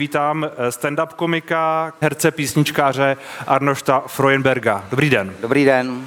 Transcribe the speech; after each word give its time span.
Vítám 0.00 0.44
eh, 0.44 0.72
stand-up 0.72 1.06
komika, 1.16 1.92
herce, 2.00 2.30
písničkáře 2.30 3.16
Arnošta 3.46 4.02
Freuenberga. 4.06 4.84
Dobrý 4.90 5.10
den. 5.10 5.34
Dobrý 5.40 5.64
den. 5.64 6.06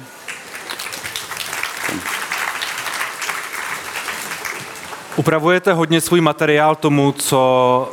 Upravujete 5.16 5.72
hodně 5.72 6.00
svůj 6.00 6.20
materiál 6.20 6.74
tomu, 6.74 7.12
co, 7.12 7.92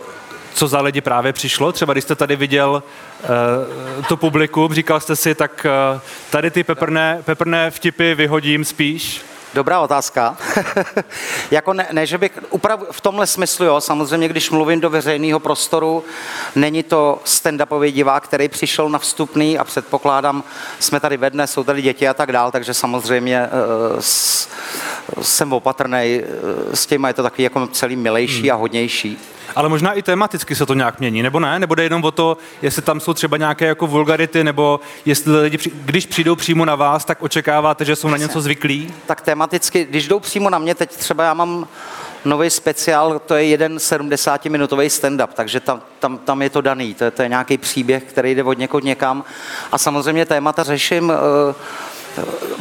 co 0.54 0.68
za 0.68 0.82
lidi 0.82 1.02
právě 1.02 1.34
přišlo? 1.34 1.72
Třeba 1.72 1.94
když 1.94 2.04
jste 2.04 2.16
tady 2.16 2.36
viděl 2.36 2.84
uh, 4.00 4.06
to 4.06 4.18
publikum, 4.18 4.74
říkal 4.74 5.00
jste 5.00 5.16
si, 5.16 5.36
tak 5.36 5.66
uh, 5.94 6.02
tady 6.30 6.52
ty 6.52 6.64
peprné, 6.64 7.22
peprné 7.26 7.72
vtipy 7.72 8.16
vyhodím 8.16 8.66
spíš? 8.66 9.26
Dobrá 9.58 9.80
otázka. 9.80 10.38
jako 11.52 11.74
ne, 11.74 11.88
ne, 11.92 12.06
že 12.06 12.18
bych 12.18 12.32
uprav, 12.50 12.80
v 12.92 13.02
tomhle 13.02 13.28
smyslu, 13.28 13.66
jo, 13.66 13.82
samozřejmě, 13.82 14.28
když 14.28 14.50
mluvím 14.50 14.82
do 14.82 14.90
veřejného 14.90 15.40
prostoru, 15.40 16.04
není 16.56 16.84
to 16.84 17.22
stand-upový 17.26 17.92
divák, 17.92 18.24
který 18.24 18.48
přišel 18.48 18.90
na 18.90 19.00
vstupný 19.00 19.60
a 19.60 19.64
předpokládám, 19.64 20.44
jsme 20.80 21.00
tady 21.00 21.18
ve 21.18 21.30
dne, 21.30 21.48
jsou 21.48 21.64
tady 21.64 21.82
děti 21.82 22.08
a 22.08 22.14
tak 22.14 22.32
dál, 22.32 22.52
takže 22.52 22.74
samozřejmě 22.74 23.48
uh, 23.48 24.00
s, 24.00 24.50
jsem 25.22 25.54
opatrný 25.54 26.22
uh, 26.22 26.74
s 26.74 26.86
tím, 26.86 27.06
je 27.06 27.14
to 27.14 27.24
takový 27.24 27.44
jako 27.44 27.68
celý 27.68 27.96
milejší 27.96 28.42
hmm. 28.42 28.52
a 28.52 28.56
hodnější. 28.56 29.18
Ale 29.56 29.70
možná 29.70 29.94
i 29.94 30.02
tematicky 30.02 30.56
se 30.56 30.66
to 30.66 30.74
nějak 30.74 31.00
mění, 31.00 31.24
nebo 31.24 31.40
ne? 31.40 31.60
Nebo 31.60 31.76
jde 31.76 31.84
jenom 31.84 32.04
o 32.04 32.12
to, 32.12 32.38
jestli 32.62 32.82
tam 32.82 33.00
jsou 33.00 33.14
třeba 33.14 33.38
nějaké 33.38 33.66
jako 33.66 33.88
vulgarity, 33.88 34.44
nebo 34.44 34.80
jestli 35.06 35.42
lidi, 35.42 35.58
když 35.74 36.06
přijdou 36.06 36.36
přímo 36.36 36.66
na 36.66 36.76
vás, 36.76 37.06
tak 37.06 37.22
očekáváte, 37.22 37.86
že 37.86 37.96
jsou 37.96 38.08
na 38.08 38.18
něco 38.18 38.42
zvyklí? 38.42 38.94
Tak 39.06 39.22
tematicky, 39.22 39.86
když 39.86 40.08
jdou 40.08 40.20
přímo 40.20 40.50
na 40.50 40.60
mě, 40.60 40.76
teď 40.76 40.96
třeba 40.96 41.24
já 41.24 41.34
mám 41.34 41.68
nový 42.26 42.50
speciál, 42.50 43.20
to 43.20 43.36
je 43.36 43.46
jeden 43.46 43.78
70-minutový 43.78 44.88
stand-up, 44.88 45.30
takže 45.34 45.60
tam, 45.60 45.82
tam, 46.00 46.18
tam 46.18 46.42
je 46.42 46.50
to 46.50 46.62
daný, 46.62 46.94
to 46.94 47.04
je, 47.04 47.12
to 47.12 47.22
je 47.22 47.30
nějaký 47.30 47.58
příběh, 47.58 48.04
který 48.04 48.36
jde 48.36 48.44
od 48.44 48.58
někud 48.58 48.84
někam. 48.84 49.24
A 49.72 49.78
samozřejmě 49.78 50.26
témata 50.26 50.64
řeším 50.64 51.10
uh, 51.10 51.16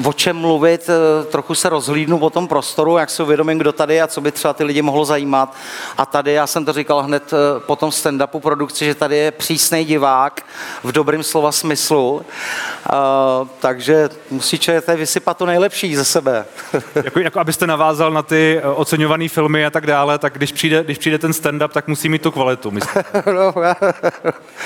o 0.05 0.13
čem 0.13 0.37
mluvit, 0.37 0.89
eh, 0.89 1.25
trochu 1.25 1.55
se 1.55 1.69
rozhlídnu 1.69 2.19
po 2.19 2.31
tom 2.31 2.49
prostoru, 2.49 2.97
jak 2.97 3.11
si 3.11 3.23
uvědomím, 3.23 3.59
kdo 3.59 3.73
tady 3.73 3.95
je 3.95 4.03
a 4.03 4.07
co 4.07 4.21
by 4.21 4.33
třeba 4.33 4.55
ty 4.55 4.65
lidi 4.65 4.83
mohlo 4.83 5.05
zajímat. 5.05 5.55
A 5.99 6.07
tady, 6.07 6.33
já 6.33 6.47
jsem 6.47 6.65
to 6.65 6.73
říkal 6.73 7.03
hned 7.03 7.33
eh, 7.33 7.61
po 7.61 7.77
tom 7.77 7.91
stand-upu 7.91 8.41
produkci, 8.41 8.85
že 8.85 8.95
tady 8.95 9.17
je 9.17 9.31
přísný 9.31 9.85
divák 9.85 10.43
v 10.85 10.93
dobrém 10.93 11.23
slova 11.23 11.53
smyslu, 11.53 12.15
uh, 12.15 13.49
takže 13.61 14.09
musí 14.31 14.59
člověk 14.59 14.89
vysypat 14.89 15.37
to 15.37 15.47
nejlepší 15.47 15.97
ze 15.97 16.05
sebe. 16.05 16.45
jako, 16.95 17.21
jako 17.21 17.41
abyste 17.41 17.67
navázal 17.67 18.13
na 18.13 18.23
ty 18.23 18.61
oceňované 18.75 19.29
filmy 19.29 19.67
a 19.67 19.71
tak 19.71 19.87
dále, 19.87 20.19
tak 20.19 20.33
když 20.33 20.53
přijde, 20.53 20.85
když 20.85 20.99
přijde 20.99 21.19
ten 21.19 21.31
stand-up, 21.31 21.69
tak 21.69 21.89
musí 21.89 22.09
mít 22.09 22.23
tu 22.23 22.31
kvalitu, 22.31 22.71
myslím. 22.71 23.03
no, 23.35 23.55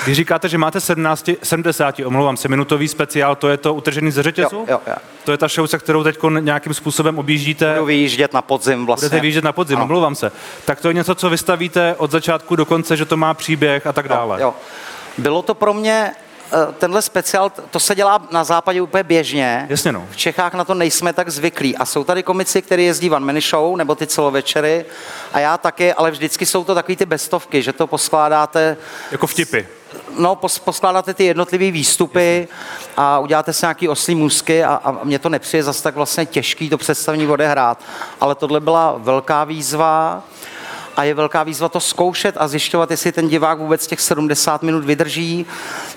když 0.03 0.17
říkáte, 0.17 0.49
že 0.49 0.57
máte 0.57 0.79
17, 0.79 1.29
70, 1.43 1.99
omlouvám 2.05 2.37
se, 2.37 2.47
minutový 2.47 2.87
speciál, 2.87 3.35
to 3.35 3.49
je 3.49 3.57
to 3.57 3.73
utržený 3.73 4.11
ze 4.11 4.23
řetězu? 4.23 4.55
Jo, 4.55 4.65
jo, 4.67 4.80
To 5.23 5.31
je 5.31 5.37
ta 5.37 5.47
show, 5.47 5.67
se 5.67 5.79
kterou 5.79 6.03
teď 6.03 6.17
nějakým 6.39 6.73
způsobem 6.73 7.19
objíždíte. 7.19 7.73
Budu 7.73 7.85
vyjíždět 7.85 8.33
na 8.33 8.41
podzim 8.41 8.85
vlastně. 8.85 9.05
Budete 9.09 9.21
vyjíždět 9.21 9.43
na 9.43 9.51
podzim, 9.51 9.81
omlouvám 9.81 10.15
se. 10.15 10.31
Tak 10.65 10.81
to 10.81 10.87
je 10.87 10.93
něco, 10.93 11.15
co 11.15 11.29
vystavíte 11.29 11.95
od 11.97 12.11
začátku 12.11 12.55
do 12.55 12.65
konce, 12.65 12.97
že 12.97 13.05
to 13.05 13.17
má 13.17 13.33
příběh 13.33 13.87
a 13.87 13.93
tak 13.93 14.07
dále. 14.07 14.41
Jo, 14.41 14.47
jo. 14.47 14.53
Bylo 15.17 15.41
to 15.41 15.53
pro 15.53 15.73
mě 15.73 16.11
eh, 16.53 16.73
tenhle 16.79 17.01
speciál, 17.01 17.51
to 17.71 17.79
se 17.79 17.95
dělá 17.95 18.27
na 18.31 18.43
západě 18.43 18.81
úplně 18.81 19.03
běžně. 19.03 19.65
Jasně 19.69 19.91
no. 19.91 20.07
V 20.11 20.17
Čechách 20.17 20.53
na 20.53 20.65
to 20.65 20.73
nejsme 20.73 21.13
tak 21.13 21.29
zvyklí. 21.29 21.77
A 21.77 21.85
jsou 21.85 22.03
tady 22.03 22.23
komici, 22.23 22.61
kteří 22.61 22.85
jezdí 22.85 23.09
van 23.09 23.23
many 23.23 23.41
show, 23.41 23.77
nebo 23.77 23.95
ty 23.95 24.07
celovečery. 24.07 24.85
A 25.33 25.39
já 25.39 25.57
taky, 25.57 25.93
ale 25.93 26.11
vždycky 26.11 26.45
jsou 26.45 26.63
to 26.63 26.75
takový 26.75 26.95
ty 26.95 27.05
bestovky, 27.05 27.61
že 27.61 27.73
to 27.73 27.87
poskládáte... 27.87 28.77
Jako 29.11 29.27
vtipy 29.27 29.67
no, 30.17 30.35
pos, 30.35 30.59
poskládáte 30.59 31.13
ty 31.13 31.25
jednotlivé 31.25 31.71
výstupy 31.71 32.47
a 32.97 33.19
uděláte 33.19 33.53
si 33.53 33.65
nějaký 33.65 33.89
oslý 33.89 34.15
můzky 34.15 34.63
a, 34.63 34.81
a 34.83 35.03
mně 35.03 35.19
to 35.19 35.29
nepřijde 35.29 35.63
zase 35.63 35.83
tak 35.83 35.95
vlastně 35.95 36.25
těžký 36.25 36.69
to 36.69 36.77
představení 36.77 37.27
odehrát. 37.27 37.83
Ale 38.21 38.35
tohle 38.35 38.59
byla 38.59 38.95
velká 38.97 39.43
výzva 39.43 40.23
a 40.97 41.03
je 41.03 41.13
velká 41.13 41.43
výzva 41.43 41.69
to 41.69 41.79
zkoušet 41.79 42.35
a 42.37 42.47
zjišťovat, 42.47 42.91
jestli 42.91 43.11
ten 43.11 43.27
divák 43.27 43.59
vůbec 43.59 43.87
těch 43.87 44.01
70 44.01 44.63
minut 44.63 44.85
vydrží. 44.85 45.45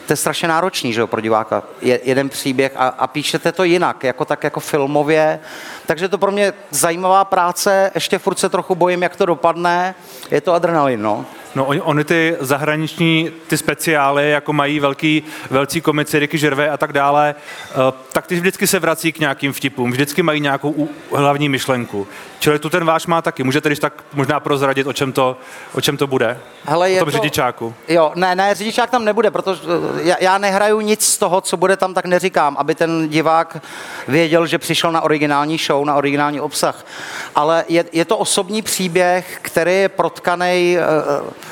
To 0.07 0.13
je 0.13 0.17
strašně 0.17 0.49
náročný, 0.49 0.93
že 0.93 1.01
jo, 1.01 1.07
pro 1.07 1.21
diváka. 1.21 1.63
Je, 1.81 2.01
jeden 2.05 2.29
příběh 2.29 2.73
a, 2.77 2.89
a 2.89 3.07
píšete 3.07 3.53
to 3.53 3.65
jinak, 3.65 4.05
jako 4.05 4.25
tak 4.25 4.45
jako 4.45 4.61
filmově. 4.61 5.41
Takže 5.87 6.09
to 6.09 6.19
pro 6.19 6.33
mě 6.33 6.53
zajímavá 6.71 7.25
práce, 7.25 7.91
ještě 7.95 8.19
furt 8.19 8.39
se 8.39 8.49
trochu 8.49 8.75
bojím, 8.75 9.03
jak 9.03 9.17
to 9.17 9.27
dopadne. 9.27 9.95
Je 10.31 10.41
to 10.41 10.53
adrenalin, 10.53 11.03
no. 11.03 11.27
No 11.55 11.65
oni, 11.65 11.81
oni 11.81 12.05
ty 12.05 12.37
zahraniční, 12.41 13.31
ty 13.47 13.59
speciály, 13.59 14.31
jako 14.31 14.53
mají 14.53 14.81
velký, 14.81 15.23
velcí 15.51 15.81
komici, 15.81 16.19
Ricky 16.19 16.39
Žerve 16.39 16.71
a 16.71 16.77
tak 16.77 16.93
dále, 16.93 17.35
uh, 17.75 17.81
tak 18.13 18.27
ty 18.27 18.35
vždycky 18.35 18.67
se 18.67 18.79
vrací 18.79 19.13
k 19.13 19.19
nějakým 19.19 19.53
vtipům, 19.53 19.91
vždycky 19.91 20.23
mají 20.23 20.41
nějakou 20.41 20.89
hlavní 21.13 21.49
myšlenku. 21.49 22.07
Čili 22.45 22.59
tu 22.59 22.71
ten 22.71 22.85
váš 22.85 23.07
má 23.07 23.23
taky. 23.23 23.43
Můžete 23.43 23.69
když 23.69 23.79
tak 23.79 24.05
možná 24.13 24.41
prozradit, 24.41 24.87
o 24.87 24.93
čem 24.93 25.13
to, 25.13 25.37
o 25.75 25.81
čem 25.81 25.97
to 25.97 26.07
bude? 26.07 26.39
Hele, 26.65 26.91
je 26.91 26.97
o 26.97 27.05
tom 27.05 27.13
to, 27.13 27.19
řidičáku. 27.19 27.75
Jo, 27.89 28.13
ne, 28.15 28.35
ne, 28.35 28.55
řidičák 28.55 28.91
tam 28.91 29.05
nebude, 29.05 29.31
protože 29.31 29.61
eh, 29.65 30.03
já, 30.03 30.17
já 30.21 30.39
nehraju 30.39 30.81
nic 30.81 31.07
z 31.07 31.19
toho, 31.19 31.41
co 31.41 31.57
bude 31.57 31.77
tam, 31.77 31.95
tak 31.95 32.05
neříkám, 32.05 32.57
aby 32.57 32.75
ten 32.75 33.09
divák 33.09 33.63
věděl, 34.09 34.47
že 34.47 34.59
přišel 34.59 34.93
na 34.93 35.01
originální 35.01 35.59
show, 35.59 35.85
na 35.85 35.95
originální 35.95 36.41
obsah. 36.41 36.87
Ale 37.35 37.65
je, 37.69 37.85
je 37.93 38.05
to 38.05 38.19
osobní 38.19 38.63
příběh, 38.63 39.39
který 39.43 39.75
je 39.75 39.89
protkaný 39.89 40.77
uh, 41.21 41.44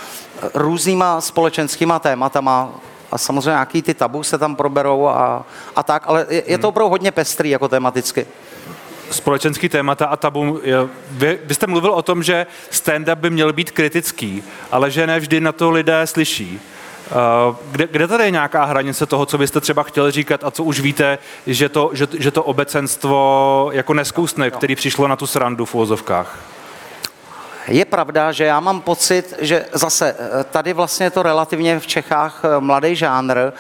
různýma 0.55 1.21
společenskýma 1.21 1.99
tématama 1.99 2.71
a 3.13 3.19
samozřejmě 3.19 3.51
nějaký 3.51 3.83
ty 3.83 3.95
tabu 3.95 4.23
se 4.23 4.39
tam 4.39 4.57
proberou 4.57 5.07
a, 5.07 5.47
a 5.77 5.83
tak, 5.83 6.03
ale 6.07 6.27
je, 6.29 6.43
je 6.47 6.59
to 6.59 6.67
hmm. 6.67 6.69
opravdu 6.69 6.91
hodně 6.91 7.11
pestrý 7.13 7.51
jako 7.51 7.69
tematicky 7.69 8.27
společenský 9.13 9.69
témata 9.69 10.07
a 10.07 10.17
tabu. 10.17 10.61
Vy, 11.11 11.39
vy 11.45 11.55
jste 11.55 11.67
mluvil 11.67 11.91
o 11.91 12.03
tom, 12.03 12.23
že 12.23 12.47
stand-up 12.71 13.17
by 13.17 13.31
měl 13.31 13.53
být 13.53 13.71
kritický, 13.71 14.43
ale 14.71 14.91
že 14.91 15.07
ne 15.07 15.21
vždy 15.21 15.41
na 15.41 15.53
to 15.53 15.71
lidé 15.71 16.07
slyší. 16.07 16.61
Uh, 17.51 17.57
kde, 17.71 17.87
kde 17.87 18.09
tady 18.09 18.25
je 18.25 18.31
nějaká 18.31 18.65
hranice 18.65 19.07
toho, 19.07 19.27
co 19.27 19.39
byste 19.39 19.61
třeba 19.61 19.83
chtěli 19.83 20.11
říkat 20.11 20.45
a 20.45 20.51
co 20.51 20.65
už 20.65 20.81
víte, 20.81 21.19
že 21.47 21.69
to, 21.69 21.91
že, 21.93 22.07
že 22.19 22.31
to 22.31 22.43
obecenstvo 22.43 23.71
jako 23.73 23.95
neskoustne, 23.95 24.51
který 24.51 24.75
přišlo 24.75 25.09
na 25.09 25.17
tu 25.17 25.27
srandu 25.27 25.65
v 25.65 25.75
úvozovkách? 25.75 26.52
Je 27.69 27.85
pravda, 27.85 28.33
že 28.33 28.45
já 28.45 28.61
mám 28.61 28.81
pocit, 28.81 29.35
že 29.39 29.67
zase 29.73 30.15
eh, 30.19 30.45
tady 30.45 30.73
vlastně 30.73 31.07
je 31.07 31.11
to 31.11 31.23
relativně 31.23 31.81
v 31.81 31.87
Čechách 31.87 32.43
eh, 32.45 32.61
mladý 32.61 32.97
žánr 32.97 33.53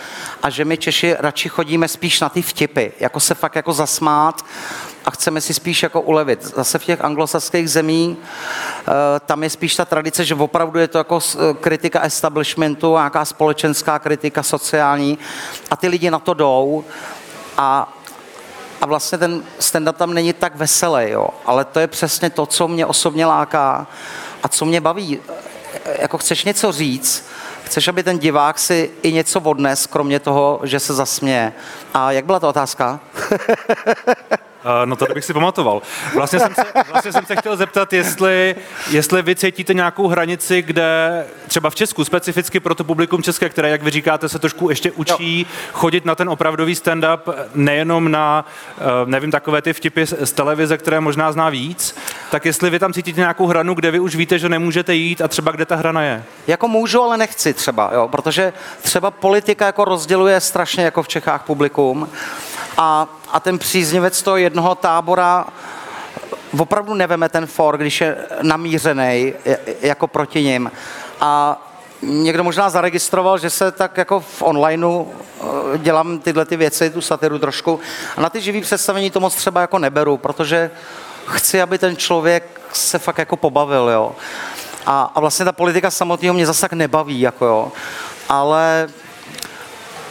a 0.42 0.50
že 0.50 0.64
my 0.64 0.76
Češi 0.76 1.16
radši 1.18 1.48
chodíme 1.48 1.88
spíš 1.88 2.20
na 2.20 2.28
ty 2.28 2.42
vtipy, 2.42 2.86
jako 3.00 3.20
se 3.20 3.34
fakt 3.34 3.56
jako 3.56 3.72
zasmát 3.72 4.44
a 5.04 5.10
chceme 5.10 5.40
si 5.40 5.54
spíš 5.54 5.82
jako 5.82 6.00
ulevit. 6.00 6.44
Zase 6.44 6.78
v 6.78 6.84
těch 6.84 7.04
anglosaských 7.04 7.70
zemí 7.70 8.16
eh, 8.18 8.92
tam 9.26 9.42
je 9.42 9.50
spíš 9.50 9.76
ta 9.76 9.84
tradice, 9.84 10.24
že 10.24 10.34
opravdu 10.34 10.78
je 10.78 10.88
to 10.88 10.98
jako 10.98 11.18
kritika 11.60 12.00
establishmentu, 12.00 12.92
nějaká 12.92 13.24
společenská 13.24 13.98
kritika 13.98 14.42
sociální 14.42 15.18
a 15.70 15.76
ty 15.76 15.88
lidi 15.88 16.10
na 16.10 16.18
to 16.18 16.34
jdou 16.34 16.84
a 17.56 17.98
a 18.82 18.86
vlastně 18.86 19.18
ten 19.18 19.42
stand-up 19.60 19.92
tam 19.92 20.14
není 20.14 20.32
tak 20.32 20.56
veselý, 20.56 21.10
jo. 21.10 21.28
Ale 21.46 21.64
to 21.64 21.80
je 21.80 21.86
přesně 21.86 22.30
to, 22.30 22.46
co 22.46 22.68
mě 22.68 22.86
osobně 22.86 23.26
láká 23.26 23.86
a 24.42 24.48
co 24.48 24.64
mě 24.64 24.80
baví. 24.80 25.18
Jako 25.98 26.18
chceš 26.18 26.44
něco 26.44 26.72
říct, 26.72 27.24
chceš, 27.64 27.88
aby 27.88 28.02
ten 28.02 28.18
divák 28.18 28.58
si 28.58 28.90
i 29.02 29.12
něco 29.12 29.40
odnes, 29.40 29.86
kromě 29.86 30.20
toho, 30.20 30.60
že 30.62 30.80
se 30.80 30.94
zasměje. 30.94 31.52
A 31.94 32.12
jak 32.12 32.24
byla 32.24 32.40
ta 32.40 32.48
otázka? 32.48 33.00
Uh, 34.64 34.70
no 34.84 34.96
to 34.96 35.06
bych 35.14 35.24
si 35.24 35.32
pamatoval. 35.32 35.82
Vlastně 36.14 36.38
jsem 36.38 36.54
se, 36.54 36.64
vlastně 36.90 37.12
jsem 37.12 37.26
se 37.26 37.36
chtěl 37.36 37.56
zeptat, 37.56 37.92
jestli, 37.92 38.54
jestli 38.90 39.22
vy 39.22 39.36
cítíte 39.36 39.74
nějakou 39.74 40.08
hranici, 40.08 40.62
kde 40.62 41.24
třeba 41.48 41.70
v 41.70 41.74
Česku, 41.74 42.04
specificky 42.04 42.60
pro 42.60 42.74
to 42.74 42.84
publikum 42.84 43.22
české, 43.22 43.48
které, 43.48 43.68
jak 43.68 43.82
vy 43.82 43.90
říkáte, 43.90 44.28
se 44.28 44.38
trošku 44.38 44.70
ještě 44.70 44.90
učí 44.90 45.40
jo. 45.40 45.46
chodit 45.72 46.04
na 46.04 46.14
ten 46.14 46.28
opravdový 46.28 46.74
stand-up, 46.74 47.34
nejenom 47.54 48.10
na, 48.10 48.44
uh, 48.78 49.10
nevím, 49.10 49.30
takové 49.30 49.62
ty 49.62 49.72
vtipy 49.72 50.06
z 50.06 50.32
televize, 50.32 50.78
které 50.78 51.00
možná 51.00 51.32
zná 51.32 51.48
víc, 51.48 51.96
tak 52.30 52.46
jestli 52.46 52.70
vy 52.70 52.78
tam 52.78 52.92
cítíte 52.92 53.20
nějakou 53.20 53.46
hranu, 53.46 53.74
kde 53.74 53.90
vy 53.90 54.00
už 54.00 54.16
víte, 54.16 54.38
že 54.38 54.48
nemůžete 54.48 54.94
jít 54.94 55.20
a 55.20 55.28
třeba 55.28 55.52
kde 55.52 55.66
ta 55.66 55.76
hrana 55.76 56.02
je? 56.02 56.24
Jako 56.46 56.68
můžu, 56.68 57.02
ale 57.02 57.16
nechci 57.16 57.54
třeba, 57.54 57.90
jo, 57.94 58.08
protože 58.08 58.52
třeba 58.82 59.10
politika 59.10 59.66
jako 59.66 59.84
rozděluje 59.84 60.40
strašně 60.40 60.84
jako 60.84 61.02
v 61.02 61.08
Čechách 61.08 61.42
publikum 61.42 62.08
a, 62.76 63.08
a 63.32 63.40
ten 63.40 63.58
příznivec 63.58 64.22
toho 64.22 64.36
jednoho 64.36 64.74
tábora 64.74 65.46
opravdu 66.58 66.94
neveme 66.94 67.28
ten 67.28 67.46
for, 67.46 67.78
když 67.78 68.00
je 68.00 68.16
namířený 68.42 69.34
jako 69.80 70.06
proti 70.06 70.42
ním. 70.42 70.70
A 71.20 71.62
někdo 72.02 72.44
možná 72.44 72.70
zaregistroval, 72.70 73.38
že 73.38 73.50
se 73.50 73.72
tak 73.72 73.96
jako 73.96 74.20
v 74.20 74.42
onlineu 74.42 75.04
eh, 75.06 75.78
dělám 75.78 76.18
tyhle 76.18 76.44
ty 76.44 76.56
věci, 76.56 76.90
tu 76.90 77.00
satiru 77.00 77.38
trošku. 77.38 77.80
A 78.16 78.20
na 78.20 78.30
ty 78.30 78.40
živý 78.40 78.60
představení 78.60 79.10
to 79.10 79.20
moc 79.20 79.34
třeba 79.34 79.60
jako 79.60 79.78
neberu, 79.78 80.16
protože 80.16 80.70
chci, 81.26 81.62
aby 81.62 81.78
ten 81.78 81.96
člověk 81.96 82.60
se 82.72 82.98
fakt 82.98 83.18
jako 83.18 83.36
pobavil, 83.36 83.88
jo. 83.88 84.12
A, 84.86 85.12
a 85.14 85.20
vlastně 85.20 85.44
ta 85.44 85.52
politika 85.52 85.90
samotného 85.90 86.34
mě 86.34 86.46
zase 86.46 86.60
tak 86.60 86.72
nebaví, 86.72 87.20
jako 87.20 87.44
jo. 87.44 87.72
Ale 88.28 88.88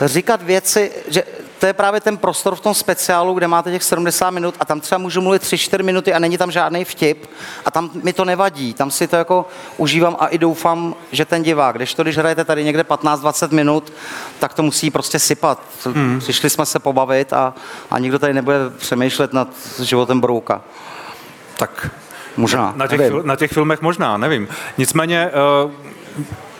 říkat 0.02 0.42
věci, 0.42 0.92
že 1.08 1.24
to 1.62 1.68
je 1.68 1.74
právě 1.74 2.02
ten 2.02 2.18
prostor 2.18 2.56
v 2.56 2.60
tom 2.60 2.74
speciálu, 2.74 3.34
kde 3.34 3.48
máte 3.48 3.72
těch 3.72 3.84
70 3.84 4.32
minut 4.32 4.56
a 4.60 4.66
tam 4.66 4.82
třeba 4.82 5.00
můžu 5.00 5.22
mluvit 5.22 5.44
3-4 5.44 5.84
minuty 5.84 6.14
a 6.14 6.20
není 6.20 6.38
tam 6.38 6.52
žádný 6.52 6.86
vtip 6.86 7.30
a 7.66 7.72
tam 7.72 7.90
mi 8.04 8.14
to 8.14 8.26
nevadí, 8.26 8.74
tam 8.74 8.92
si 8.92 9.08
to 9.08 9.16
jako 9.16 9.46
užívám 9.78 10.16
a 10.20 10.28
i 10.28 10.38
doufám, 10.38 10.96
že 11.12 11.26
ten 11.26 11.44
divák, 11.44 11.76
když 11.76 11.94
to, 11.94 12.04
když 12.04 12.18
hrajete 12.18 12.46
tady 12.46 12.64
někde 12.64 12.84
15-20 12.84 13.54
minut, 13.54 13.94
tak 14.40 14.54
to 14.54 14.64
musí 14.64 14.92
prostě 14.92 15.20
sypat. 15.20 15.62
Hmm. 15.86 16.20
Přišli 16.20 16.50
jsme 16.50 16.66
se 16.66 16.80
pobavit 16.80 17.34
a, 17.34 17.54
a 17.92 18.00
nikdo 18.00 18.20
tady 18.20 18.34
nebude 18.34 18.58
přemýšlet 18.78 19.34
nad 19.34 19.48
životem 19.82 20.22
Brouka. 20.22 20.62
Tak 21.58 21.90
Možná, 22.38 22.74
na 22.76 22.88
těch, 22.88 23.00
nevím. 23.00 23.22
na 23.24 23.36
těch 23.36 23.52
filmech 23.52 23.82
možná, 23.82 24.18
nevím. 24.18 24.48
Nicméně 24.78 25.32
uh, 25.66 25.72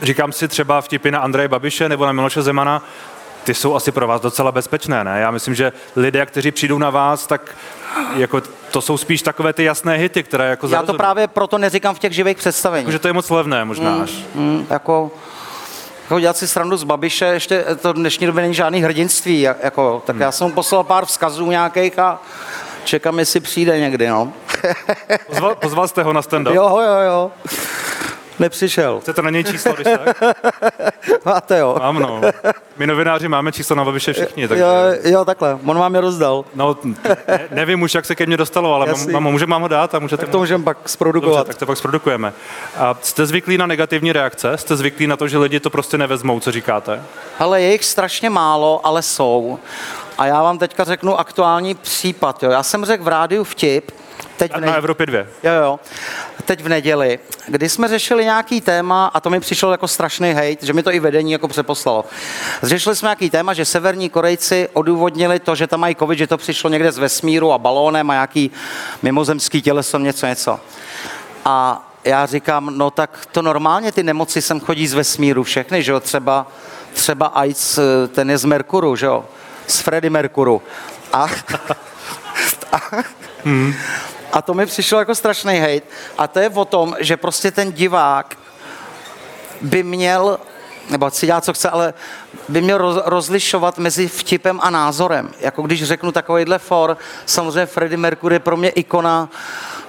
říkám 0.02 0.32
si 0.32 0.48
třeba 0.48 0.82
vtipy 0.82 1.12
na 1.12 1.20
Andreje 1.20 1.48
Babiše 1.48 1.90
nebo 1.90 2.06
na 2.06 2.12
Miloše 2.12 2.42
Zemana, 2.42 2.84
ty 3.44 3.54
jsou 3.54 3.76
asi 3.76 3.92
pro 3.92 4.08
vás 4.08 4.22
docela 4.22 4.52
bezpečné, 4.52 5.04
ne? 5.04 5.20
Já 5.20 5.32
myslím, 5.32 5.56
že 5.56 5.72
lidé, 5.96 6.26
kteří 6.26 6.52
přijdou 6.52 6.78
na 6.78 6.90
vás, 6.90 7.28
tak 7.28 7.56
jako 8.16 8.42
to 8.72 8.82
jsou 8.82 8.98
spíš 8.98 9.22
takové 9.22 9.54
ty 9.54 9.64
jasné 9.64 9.96
hity, 9.98 10.24
které 10.24 10.50
jako 10.50 10.68
Já 10.68 10.84
to 10.84 10.94
právě 10.94 11.28
proto 11.28 11.58
neříkám 11.58 11.96
v 11.96 12.00
těch 12.00 12.14
živých 12.14 12.38
představeních. 12.38 12.92
Že 12.92 13.00
to 13.00 13.08
je 13.08 13.14
moc 13.14 13.30
levné 13.30 13.66
možná 13.66 13.96
až. 14.04 14.12
Mm, 14.36 14.68
jako, 14.70 15.12
jako 16.04 16.20
dělat 16.20 16.38
si 16.38 16.48
srandu 16.48 16.78
z 16.78 16.84
Babiše, 16.84 17.26
ještě 17.26 17.66
to 17.82 17.94
v 17.94 17.96
dnešní 17.96 18.28
době 18.28 18.42
není 18.42 18.54
žádný 18.54 18.82
hrdinství, 18.84 19.42
jak- 19.42 19.64
jako, 19.64 20.04
tak 20.06 20.16
já 20.20 20.32
jsem 20.32 20.48
mu 20.48 20.54
poslal 20.54 20.84
pár 20.84 21.06
vzkazů 21.06 21.52
nějakých 21.52 22.00
a 22.00 22.20
čekám, 22.84 23.20
jestli 23.20 23.40
přijde 23.40 23.80
někdy, 23.80 24.08
no. 24.08 24.34
Pozval, 25.28 25.56
pozval 25.56 25.88
jste 25.88 26.04
ho 26.04 26.14
na 26.14 26.22
stand-up? 26.22 26.54
jo, 26.54 26.80
jo, 26.80 27.00
jo. 27.06 27.32
Nepřišel. 28.40 29.00
Chcete 29.00 29.22
na 29.22 29.30
něj 29.30 29.44
číslo, 29.44 29.74
když 29.74 29.88
tak? 30.06 30.22
Máte 31.26 31.60
jo. 31.60 31.76
Mám, 31.80 32.00
no. 32.00 32.22
My 32.78 32.88
novináři 32.88 33.28
máme 33.28 33.52
číslo 33.52 33.76
na 33.76 33.86
Babiše 33.86 34.14
všichni, 34.14 34.48
takže... 34.48 34.64
Jo, 34.64 34.70
jo, 35.04 35.26
takhle. 35.26 35.60
On 35.66 35.78
vám 35.80 35.96
je 35.96 36.02
rozdal. 36.02 36.46
No, 36.56 36.78
ne, 36.84 37.40
nevím 37.52 37.82
už, 37.82 37.96
jak 37.96 38.06
se 38.06 38.16
ke 38.16 38.26
mně 38.26 38.38
dostalo, 38.38 38.74
ale 38.74 38.86
mám, 38.86 38.96
Jasný. 38.96 39.14
mám, 39.14 39.24
může 39.24 39.46
mám 39.46 39.62
ho 39.62 39.68
dát 39.68 39.96
a 39.96 40.00
můžete... 40.00 40.26
To 40.26 40.40
můžeme 40.40 40.64
pak 40.64 40.78
Dobře, 40.78 40.90
zprodukovat. 40.94 41.48
tak 41.48 41.56
to 41.56 41.66
pak 41.66 41.78
zprodukujeme. 41.78 42.34
A 42.78 42.98
jste 43.02 43.26
zvyklí 43.26 43.58
na 43.58 43.66
negativní 43.66 44.12
reakce? 44.14 44.58
Jste 44.58 44.76
zvyklí 44.76 45.08
na 45.08 45.18
to, 45.18 45.28
že 45.28 45.38
lidi 45.38 45.60
to 45.60 45.70
prostě 45.70 45.98
nevezmou, 45.98 46.40
co 46.40 46.52
říkáte? 46.52 47.04
Ale 47.40 47.62
je 47.62 47.72
jich 47.72 47.86
strašně 47.86 48.30
málo, 48.30 48.86
ale 48.86 49.02
jsou. 49.02 49.60
A 50.18 50.26
já 50.26 50.44
vám 50.44 50.58
teďka 50.58 50.84
řeknu 50.84 51.20
aktuální 51.20 51.76
případ. 51.76 52.44
Jo. 52.44 52.52
Já 52.52 52.64
jsem 52.64 52.86
řekl 52.86 53.04
v 53.04 53.08
rádiu 53.08 53.44
vtip, 53.44 53.92
teď 54.42 54.52
v 54.58 54.60
na 54.60 54.72
ne- 54.72 54.78
Evropě 54.78 55.06
dvě. 55.06 55.28
Jo, 55.44 55.52
jo. 55.54 55.80
Teď 56.46 56.64
v 56.64 56.70
neděli, 56.70 57.20
kdy 57.48 57.70
jsme 57.70 57.88
řešili 57.88 58.24
nějaký 58.24 58.62
téma, 58.62 59.12
a 59.14 59.20
to 59.20 59.30
mi 59.30 59.40
přišel 59.40 59.72
jako 59.72 59.88
strašný 59.88 60.34
hejt, 60.34 60.64
že 60.64 60.74
mi 60.74 60.84
to 60.84 60.94
i 60.94 61.00
vedení 61.00 61.32
jako 61.32 61.48
přeposlalo. 61.48 62.06
Řešili 62.64 62.96
jsme 62.96 63.08
nějaký 63.08 63.30
téma, 63.30 63.54
že 63.54 63.66
severní 63.66 64.10
Korejci 64.10 64.70
odůvodnili 64.74 65.40
to, 65.40 65.56
že 65.56 65.68
tam 65.68 65.80
mají 65.80 65.96
covid, 65.96 66.18
že 66.20 66.28
to 66.28 66.38
přišlo 66.38 66.70
někde 66.70 66.92
z 66.92 66.98
vesmíru 66.98 67.54
a 67.54 67.58
balónem 67.58 68.10
a 68.10 68.14
nějaký 68.14 68.52
mimozemský 69.02 69.62
těleso, 69.62 70.00
něco, 70.00 70.26
něco. 70.28 70.60
A 71.46 71.88
já 72.04 72.26
říkám, 72.26 72.78
no 72.78 72.92
tak 72.92 73.26
to 73.32 73.42
normálně 73.42 73.92
ty 73.92 74.04
nemoci 74.04 74.42
sem 74.42 74.60
chodí 74.60 74.88
z 74.88 74.94
vesmíru 74.94 75.44
všechny, 75.44 75.84
že 75.84 75.92
jo, 75.92 76.00
třeba, 76.00 76.48
třeba 76.94 77.26
AIDS, 77.26 77.78
eh, 77.78 78.08
ten 78.08 78.30
je 78.32 78.38
z 78.38 78.46
Merkuru, 78.46 78.96
že 78.96 79.06
jo, 79.06 79.26
z 79.68 79.80
Freddy 79.80 80.10
Merkuru. 80.10 80.62
A, 81.14 81.24
a 82.72 82.80
to 84.42 84.54
mi 84.54 84.66
přišlo 84.66 85.00
jako 85.00 85.16
strašný 85.16 85.54
hejt. 85.54 85.84
A 86.18 86.28
to 86.28 86.40
je 86.40 86.50
o 86.50 86.66
tom, 86.66 86.96
že 87.00 87.18
prostě 87.18 87.52
ten 87.52 87.72
divák 87.72 88.38
by 89.62 89.84
měl, 89.84 90.40
nebo 90.90 91.12
si 91.12 91.26
dělá, 91.26 91.42
co 91.42 91.54
chce, 91.54 91.70
ale 91.70 91.94
by 92.50 92.62
měl 92.62 92.78
roz, 92.78 92.98
rozlišovat 93.06 93.78
mezi 93.78 94.08
vtipem 94.08 94.60
a 94.64 94.70
názorem. 94.70 95.30
Jako 95.40 95.62
když 95.62 95.84
řeknu 95.84 96.12
takovýhle 96.12 96.60
for, 96.60 96.98
samozřejmě 97.26 97.66
Freddie 97.66 97.98
Mercury 97.98 98.36
je 98.36 98.40
pro 98.40 98.58
mě 98.58 98.70
ikona, 98.70 99.30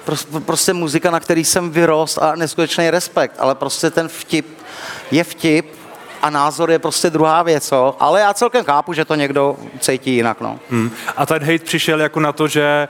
pros- 0.05 0.43
prostě 0.43 0.73
muzika, 0.73 1.11
na 1.11 1.19
který 1.19 1.45
jsem 1.45 1.71
vyrost 1.71 2.17
a 2.17 2.35
neskutečný 2.35 2.89
respekt, 2.89 3.35
ale 3.39 3.55
prostě 3.55 3.89
ten 3.89 4.07
vtip 4.07 4.57
je 5.11 5.23
vtip 5.23 5.75
a 6.21 6.29
názor 6.29 6.71
je 6.71 6.79
prostě 6.79 7.09
druhá 7.09 7.43
věc, 7.43 7.71
jo. 7.71 7.95
ale 7.99 8.21
já 8.21 8.33
celkem 8.33 8.65
chápu, 8.65 8.93
že 8.93 9.05
to 9.05 9.15
někdo 9.15 9.57
cítí 9.79 10.15
jinak, 10.15 10.41
no. 10.41 10.59
Hmm. 10.69 10.91
A 11.17 11.25
ten 11.25 11.43
hate 11.43 11.63
přišel 11.63 12.01
jako 12.01 12.19
na 12.19 12.31
to, 12.31 12.47
že 12.47 12.87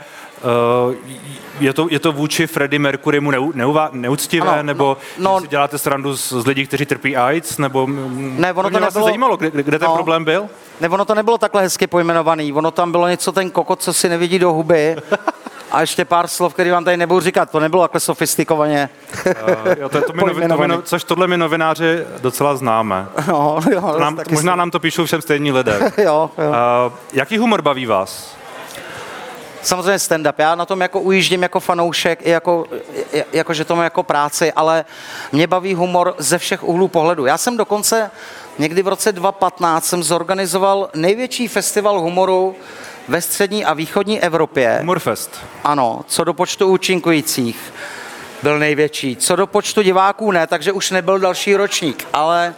je, 1.60 1.74
to, 1.74 1.88
je 1.92 2.00
to 2.00 2.12
vůči 2.12 2.48
Freddie 2.48 2.80
Mercurymu 2.80 3.32
neu, 3.32 3.52
neuva, 3.56 3.90
neúctivé, 3.92 4.50
Ano, 4.50 4.64
nebo 4.64 4.98
no, 5.18 5.34
no- 5.34 5.42
si 5.42 5.48
děláte 5.48 5.78
srandu 5.78 6.18
z, 6.18 6.34
z 6.34 6.46
lidí, 6.48 6.68
kteří 6.68 6.86
trpí 6.86 7.18
AIDS, 7.18 7.58
nebo... 7.58 7.88
Ne, 7.88 8.54
ono 8.54 8.64
to 8.64 8.70
mě 8.70 8.80
vlastně 8.80 9.00
nebylo- 9.00 9.06
zajímalo, 9.06 9.38
kde, 9.38 9.52
kde 9.52 9.80
ten 9.80 9.88
No. 9.88 9.96
problém 9.96 10.26
byl? 10.26 10.46
Ne, 10.82 10.90
ono 10.90 11.06
to 11.06 11.16
nebylo 11.16 11.38
takhle 11.38 11.62
hezky 11.62 11.88
pojmenovaný, 11.88 12.54
ono 12.54 12.72
tam 12.72 12.92
bylo 12.92 13.08
něco 13.08 13.32
ten 13.32 13.52
kokot, 13.52 13.82
co 13.82 13.94
si 13.94 14.10
nevidí 14.10 14.40
do 14.40 14.54
huby. 14.54 14.96
A 15.72 15.82
ještě 15.82 16.06
pár 16.06 16.28
slov, 16.28 16.54
které 16.54 16.72
vám 16.72 16.84
tady 16.84 16.98
nebudu 16.98 17.20
říkat, 17.20 17.50
to 17.52 17.60
nebylo 17.60 17.82
takhle 17.84 18.00
sofistikovaně. 18.00 18.90
Uh, 19.26 19.34
jo, 19.80 19.90
to, 19.90 20.02
to 20.02 20.14
my, 20.14 20.48
to 20.48 20.58
my, 20.58 20.74
což 20.84 21.04
tohle 21.04 21.28
my 21.28 21.38
novináři 21.38 22.06
docela 22.22 22.56
známe. 22.56 23.08
No, 23.28 23.60
jo, 23.72 23.96
nám, 24.00 24.20
možná 24.32 24.56
nám 24.56 24.72
to 24.72 24.80
píšou 24.80 25.06
všem 25.06 25.22
stejní 25.22 25.52
lidé. 25.52 25.80
Jo, 25.98 26.30
jo. 26.38 26.50
Uh, 26.50 26.94
jaký 27.14 27.38
humor 27.38 27.62
baví 27.62 27.86
vás? 27.86 28.36
Samozřejmě 29.64 29.98
stand-up. 29.98 30.34
Já 30.38 30.56
na 30.56 30.66
tom 30.66 30.82
jako 30.82 31.00
ujíždím 31.00 31.44
jako 31.44 31.60
fanoušek, 31.60 32.20
i 32.22 32.30
jako, 32.30 32.66
jako 33.34 33.54
že 33.54 33.66
to 33.66 33.76
mám 33.76 33.84
jako 33.84 34.04
práci, 34.04 34.54
ale 34.54 34.86
mě 35.32 35.48
baví 35.48 35.74
humor 35.74 36.16
ze 36.18 36.38
všech 36.38 36.64
úhlů 36.64 36.88
pohledu. 36.88 37.26
Já 37.26 37.38
jsem 37.38 37.58
dokonce 37.58 38.12
někdy 38.60 38.82
v 38.82 38.88
roce 38.88 39.12
2015 39.12 39.86
jsem 39.86 40.04
zorganizoval 40.04 40.90
největší 40.96 41.48
festival 41.48 42.00
humoru 42.00 42.56
ve 43.08 43.22
střední 43.22 43.66
a 43.66 43.74
východní 43.74 44.22
Evropě. 44.22 44.78
Humorfest. 44.80 45.40
Ano, 45.64 46.06
co 46.08 46.24
do 46.24 46.34
počtu 46.34 46.68
účinkujících 46.68 47.74
byl 48.44 48.60
největší. 48.60 49.16
Co 49.16 49.36
do 49.36 49.48
počtu 49.48 49.82
diváků 49.82 50.32
ne, 50.32 50.48
takže 50.48 50.72
už 50.72 50.92
nebyl 50.92 51.20
další 51.20 51.56
ročník, 51.56 52.08
ale 52.14 52.56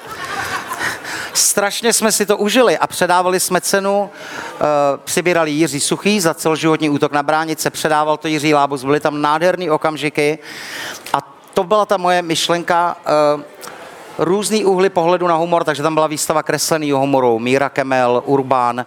strašně 1.38 1.94
jsme 1.94 2.12
si 2.12 2.26
to 2.26 2.38
užili 2.38 2.78
a 2.78 2.88
předávali 2.88 3.40
jsme 3.40 3.62
cenu, 3.62 4.02
uh, 4.02 4.66
přibírali 5.04 5.52
Jiří 5.52 5.80
Suchý 5.80 6.20
za 6.20 6.34
celoživotní 6.34 6.90
útok 6.90 7.12
na 7.12 7.24
bránice, 7.24 7.70
předával 7.70 8.18
to 8.18 8.28
Jiří 8.28 8.54
Lábus, 8.54 8.84
byly 8.84 9.00
tam 9.00 9.22
nádherné 9.22 9.72
okamžiky 9.72 10.40
a 11.14 11.22
to 11.54 11.64
byla 11.64 11.86
ta 11.86 11.98
moje 11.98 12.22
myšlenka, 12.22 12.98
uh, 13.36 13.42
různý 14.18 14.66
úhly 14.66 14.90
pohledu 14.90 15.28
na 15.28 15.36
humor, 15.36 15.64
takže 15.64 15.84
tam 15.84 15.94
byla 15.94 16.08
výstava 16.08 16.44
kresleného 16.44 17.00
humoru, 17.00 17.40
Míra 17.40 17.70
Kemel, 17.70 18.24
Urbán, 18.26 18.86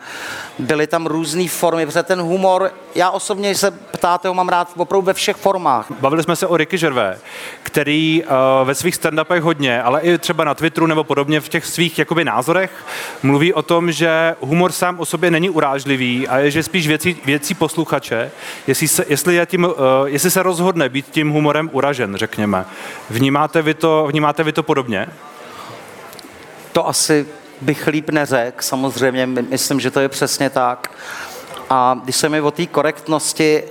byly 0.58 0.86
tam 0.86 1.06
různé 1.06 1.48
formy, 1.48 1.86
protože 1.86 2.02
ten 2.02 2.20
humor, 2.20 2.72
já 2.98 3.10
osobně 3.10 3.54
se 3.54 3.70
ptáte, 3.70 4.28
ho 4.28 4.34
mám 4.34 4.48
rád 4.48 4.68
opravdu 4.76 5.06
ve 5.06 5.14
všech 5.14 5.36
formách. 5.36 5.86
Bavili 6.00 6.22
jsme 6.22 6.36
se 6.36 6.46
o 6.46 6.56
Ricky 6.56 6.78
Gervais, 6.78 7.18
který 7.62 8.22
uh, 8.24 8.66
ve 8.68 8.74
svých 8.74 8.94
stand-upech 8.94 9.40
hodně, 9.40 9.82
ale 9.82 10.00
i 10.00 10.18
třeba 10.18 10.44
na 10.44 10.54
Twitteru 10.54 10.86
nebo 10.86 11.04
podobně 11.04 11.40
v 11.40 11.48
těch 11.48 11.66
svých 11.66 11.98
jakoby 11.98 12.24
názorech 12.24 12.70
mluví 13.22 13.54
o 13.54 13.62
tom, 13.62 13.92
že 13.92 14.34
humor 14.40 14.72
sám 14.72 15.00
o 15.00 15.04
sobě 15.04 15.30
není 15.30 15.50
urážlivý 15.50 16.28
a 16.28 16.38
je, 16.38 16.50
že 16.50 16.62
spíš 16.62 16.88
věcí, 16.88 17.16
věcí 17.24 17.54
posluchače, 17.54 18.30
jestli 18.66 18.88
se, 18.88 19.04
jestli, 19.08 19.34
je 19.34 19.46
tím, 19.46 19.64
uh, 19.64 19.72
jestli 20.04 20.30
se 20.30 20.42
rozhodne 20.42 20.88
být 20.88 21.06
tím 21.10 21.30
humorem 21.30 21.70
uražen, 21.72 22.16
řekněme. 22.16 22.64
Vnímáte 23.10 23.62
vy 23.62 23.74
to, 23.74 24.06
vnímáte 24.10 24.42
vy 24.44 24.52
to 24.52 24.62
podobně? 24.62 25.06
To 26.72 26.88
asi 26.88 27.26
bych 27.60 27.86
líp 27.86 28.10
neřekl, 28.10 28.62
samozřejmě, 28.62 29.26
my- 29.26 29.42
myslím, 29.42 29.80
že 29.80 29.90
to 29.90 30.00
je 30.00 30.08
přesně 30.08 30.50
tak. 30.50 30.90
A 31.70 32.00
když 32.04 32.16
se 32.16 32.28
mi 32.28 32.40
o 32.40 32.50
té 32.50 32.66
korektnosti, 32.66 33.62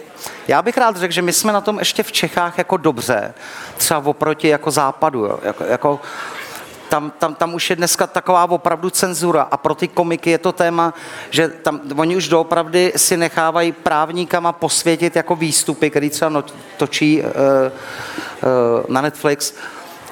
já 0.47 0.61
bych 0.61 0.77
rád 0.77 0.97
řekl, 0.97 1.13
že 1.13 1.21
my 1.21 1.33
jsme 1.33 1.53
na 1.53 1.61
tom 1.61 1.79
ještě 1.79 2.03
v 2.03 2.11
Čechách 2.11 2.57
jako 2.57 2.77
dobře, 2.77 3.33
třeba 3.77 3.99
oproti 4.05 4.47
jako 4.47 4.71
západu, 4.71 5.25
jo. 5.25 5.39
Jako, 5.43 5.63
jako 5.63 5.99
tam, 6.89 7.11
tam, 7.19 7.35
tam 7.35 7.53
už 7.53 7.69
je 7.69 7.75
dneska 7.75 8.07
taková 8.07 8.49
opravdu 8.49 8.89
cenzura 8.89 9.47
a 9.51 9.57
pro 9.57 9.75
ty 9.75 9.87
komiky 9.87 10.29
je 10.29 10.37
to 10.37 10.51
téma, 10.51 10.93
že 11.29 11.47
tam 11.47 11.81
oni 11.97 12.15
už 12.15 12.27
doopravdy 12.27 12.93
si 12.95 13.17
nechávají 13.17 13.71
právníkama 13.71 14.51
posvětit 14.51 15.15
jako 15.15 15.35
výstupy, 15.35 15.89
který 15.89 16.09
třeba 16.09 16.29
no, 16.29 16.43
točí 16.77 17.21
uh, 17.21 17.27
uh, 17.27 18.85
na 18.87 19.01
Netflix, 19.01 19.53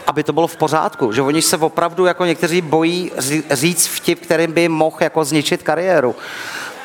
aby 0.07 0.23
to 0.23 0.33
bylo 0.33 0.47
v 0.47 0.57
pořádku, 0.57 1.11
že 1.11 1.21
oni 1.21 1.41
se 1.41 1.57
opravdu 1.57 2.05
jako 2.05 2.25
někteří 2.25 2.61
bojí 2.61 3.11
ří- 3.17 3.43
říct 3.51 3.87
vtip, 3.87 4.19
kterým 4.19 4.51
by 4.51 4.69
mohl 4.69 4.97
jako 4.99 5.25
zničit 5.25 5.63
kariéru. 5.63 6.15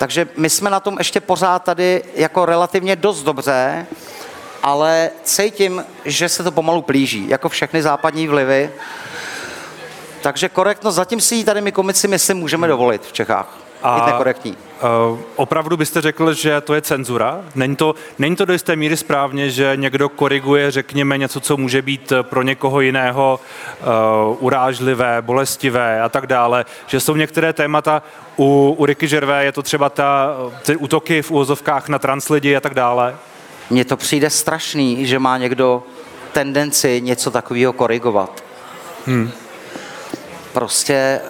Takže 0.00 0.28
my 0.36 0.50
jsme 0.50 0.70
na 0.70 0.80
tom 0.80 0.98
ještě 0.98 1.20
pořád 1.20 1.58
tady 1.58 2.02
jako 2.14 2.46
relativně 2.46 2.96
dost 2.96 3.22
dobře, 3.22 3.86
ale 4.62 5.10
cítím, 5.22 5.84
že 6.04 6.28
se 6.28 6.42
to 6.42 6.52
pomalu 6.52 6.82
plíží, 6.82 7.28
jako 7.28 7.48
všechny 7.48 7.82
západní 7.82 8.28
vlivy. 8.28 8.70
Takže 10.22 10.48
korektnost, 10.48 10.96
zatím 10.96 11.20
si 11.20 11.34
ji 11.34 11.44
tady 11.44 11.60
my 11.60 11.72
komici, 11.72 12.08
myslím, 12.08 12.36
můžeme 12.36 12.68
dovolit 12.68 13.06
v 13.06 13.12
Čechách. 13.12 13.58
A... 13.82 13.98
Být 13.98 14.12
nekorektní. 14.12 14.56
Uh, 14.82 15.18
opravdu 15.36 15.76
byste 15.76 16.00
řekl, 16.00 16.32
že 16.32 16.60
to 16.60 16.74
je 16.74 16.82
cenzura? 16.82 17.40
Není 17.54 17.76
to, 17.76 17.94
není 18.18 18.36
to 18.36 18.44
do 18.44 18.52
jisté 18.52 18.76
míry 18.76 18.96
správně, 18.96 19.50
že 19.50 19.72
někdo 19.76 20.08
koriguje, 20.08 20.70
řekněme, 20.70 21.18
něco, 21.18 21.40
co 21.40 21.56
může 21.56 21.82
být 21.82 22.12
pro 22.22 22.42
někoho 22.42 22.80
jiného 22.80 23.40
uh, 23.80 24.36
urážlivé, 24.44 25.22
bolestivé 25.22 26.02
a 26.02 26.08
tak 26.08 26.26
dále, 26.26 26.64
že 26.86 27.00
jsou 27.00 27.16
některé 27.16 27.52
témata, 27.52 28.02
u, 28.36 28.76
u 28.78 28.86
Ricky 28.86 29.08
Gervais 29.08 29.44
je 29.44 29.52
to 29.52 29.62
třeba 29.62 29.90
ta, 29.90 30.36
ty 30.62 30.76
útoky 30.76 31.22
v 31.22 31.30
úvozovkách 31.30 31.88
na 31.88 31.98
translidi 31.98 32.56
a 32.56 32.60
tak 32.60 32.74
dále? 32.74 33.16
Mně 33.70 33.84
to 33.84 33.96
přijde 33.96 34.30
strašný, 34.30 35.06
že 35.06 35.18
má 35.18 35.38
někdo 35.38 35.82
tendenci 36.32 37.00
něco 37.00 37.30
takového 37.30 37.72
korigovat. 37.72 38.44
Hmm. 39.06 39.30
Prostě 40.52 41.20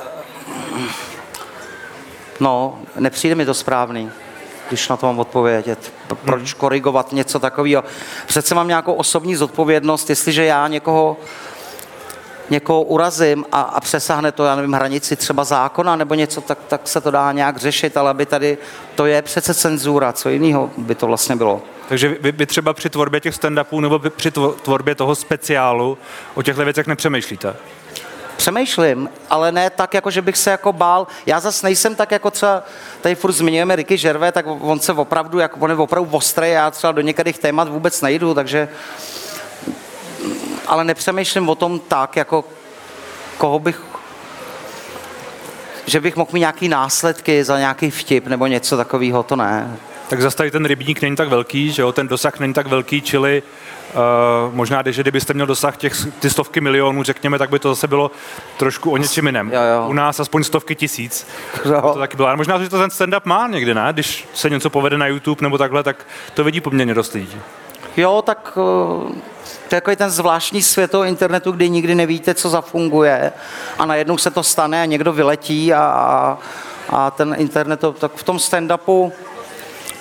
No, 2.41 2.79
nepřijde 2.99 3.35
mi 3.35 3.47
to 3.47 3.55
správný, 3.55 4.11
když 4.69 4.89
na 4.89 4.97
to 4.97 5.07
mám 5.07 5.19
odpovědět. 5.19 5.93
Proč 6.25 6.43
hmm. 6.43 6.61
korigovat 6.61 7.13
něco 7.13 7.39
takového? 7.39 7.85
Přece 8.27 8.55
mám 8.55 8.69
nějakou 8.69 8.93
osobní 8.93 9.37
zodpovědnost, 9.37 10.11
jestliže 10.11 10.45
já 10.45 10.69
někoho 10.69 11.17
někoho 12.51 12.83
urazím 12.83 13.45
a, 13.53 13.61
a 13.61 13.81
přesáhne 13.81 14.33
to, 14.33 14.45
já 14.45 14.57
nevím, 14.57 14.73
hranici 14.73 15.17
třeba 15.17 15.45
zákona 15.45 15.97
nebo 15.97 16.15
něco, 16.15 16.41
tak, 16.41 16.59
tak 16.69 16.89
se 16.89 17.01
to 17.01 17.11
dá 17.11 17.33
nějak 17.33 17.57
řešit, 17.57 17.97
ale 17.97 18.11
aby 18.11 18.27
tady, 18.27 18.59
to 18.95 19.07
je 19.07 19.23
přece 19.23 19.55
cenzura, 19.55 20.13
co 20.13 20.29
jiného 20.29 20.71
by 20.77 20.95
to 20.95 21.07
vlastně 21.07 21.37
bylo. 21.37 21.63
Takže 21.89 22.17
vy, 22.21 22.33
vy 22.33 22.47
třeba 22.47 22.73
při 22.73 22.91
tvorbě 22.91 23.21
těch 23.21 23.35
stand-upů 23.35 23.81
nebo 23.81 23.99
při 23.99 24.31
tvorbě 24.63 24.95
toho 24.95 25.15
speciálu 25.15 25.99
o 26.35 26.43
těchto 26.43 26.65
věcech 26.65 26.87
nepřemýšlíte? 26.87 27.57
Přemýšlím, 28.41 29.09
ale 29.31 29.53
ne 29.53 29.71
tak, 29.71 29.95
jako 29.95 30.11
že 30.11 30.23
bych 30.23 30.37
se 30.37 30.51
jako 30.51 30.73
bál. 30.73 31.07
Já 31.27 31.41
zase 31.41 31.67
nejsem 31.67 31.95
tak, 31.95 32.11
jako 32.11 32.31
třeba 32.31 32.63
tady 33.01 33.15
furt 33.15 33.33
zmiňujeme 33.33 33.77
Ricky 33.77 33.99
Žerve, 33.99 34.33
tak 34.33 34.47
on 34.47 34.81
se 34.81 34.93
opravdu, 34.93 35.39
jako 35.39 35.61
on 35.61 35.71
je 35.71 35.77
opravdu 35.77 36.11
ostrý, 36.11 36.51
já 36.51 36.71
třeba 36.71 36.93
do 36.93 37.01
některých 37.01 37.39
témat 37.39 37.69
vůbec 37.69 38.03
nejdu, 38.03 38.35
takže 38.35 38.69
ale 40.67 40.85
nepřemýšlím 40.85 41.49
o 41.49 41.55
tom 41.55 41.81
tak, 41.81 42.17
jako 42.17 42.45
koho 43.39 43.59
bych 43.59 43.81
že 45.87 46.01
bych 46.01 46.17
mohl 46.17 46.31
mít 46.33 46.41
nějaký 46.41 46.69
následky 46.69 47.45
za 47.45 47.59
nějaký 47.59 47.91
vtip 47.91 48.27
nebo 48.27 48.47
něco 48.47 48.77
takového, 48.77 49.23
to 49.23 49.37
ne. 49.37 49.77
Tak 50.09 50.23
zase 50.23 50.37
tady 50.37 50.51
ten 50.51 50.65
rybník 50.65 51.03
není 51.03 51.17
tak 51.17 51.29
velký, 51.29 51.73
že 51.73 51.83
jo, 51.83 51.93
ten 51.93 52.09
dosah 52.09 52.41
není 52.41 52.55
tak 52.55 52.67
velký, 52.67 53.03
čili 53.03 53.43
Uh, 53.95 54.55
možná, 54.55 54.83
že 54.87 55.03
kdybyste 55.03 55.35
měl 55.35 55.47
dosah 55.47 55.77
těch 55.77 56.07
ty 56.21 56.31
stovky 56.31 56.61
milionů, 56.61 57.03
řekněme, 57.03 57.39
tak 57.39 57.51
by 57.51 57.59
to 57.59 57.69
zase 57.69 57.87
bylo 57.87 58.11
trošku 58.57 58.91
o 58.91 58.97
něčem 58.97 59.27
jiném. 59.27 59.53
Jo, 59.53 59.61
jo. 59.63 59.89
U 59.89 59.93
nás 59.93 60.21
aspoň 60.21 60.45
stovky 60.45 60.75
tisíc. 60.75 61.27
Jo. 61.65 61.93
To 61.93 61.99
taky 61.99 62.17
bylo. 62.17 62.29
A 62.29 62.37
možná, 62.37 62.59
že 62.59 62.69
to 62.69 62.79
ten 62.79 62.91
stand-up 62.91 63.21
má 63.25 63.49
někdy, 63.49 63.75
ne? 63.75 63.89
Když 63.93 64.29
se 64.35 64.51
něco 64.51 64.71
povede 64.71 64.99
na 64.99 65.07
YouTube 65.07 65.43
nebo 65.43 65.59
takhle, 65.59 65.83
tak 65.83 66.07
to 66.35 66.45
vidí 66.45 66.61
poměrně 66.61 66.95
dost 66.95 67.13
lidí. 67.13 67.41
Jo, 67.97 68.23
tak 68.27 68.53
uh, 68.57 69.13
to 69.69 69.75
je 69.75 69.77
jako 69.77 69.97
ten 69.97 70.11
zvláštní 70.11 70.63
svět 70.63 70.91
toho 70.91 71.05
internetu, 71.05 71.53
kdy 71.53 71.71
nikdy 71.71 71.95
nevíte, 71.95 72.35
co 72.35 72.49
zafunguje 72.49 73.33
a 73.79 73.87
najednou 73.87 74.19
se 74.19 74.31
to 74.31 74.43
stane 74.43 74.83
a 74.83 74.85
někdo 74.85 75.13
vyletí 75.13 75.75
a, 75.75 75.81
a, 75.81 76.39
a 76.89 77.11
ten 77.11 77.35
internet, 77.39 77.85
tak 77.99 78.13
v 78.15 78.23
tom 78.23 78.37
stand-upu 78.37 79.13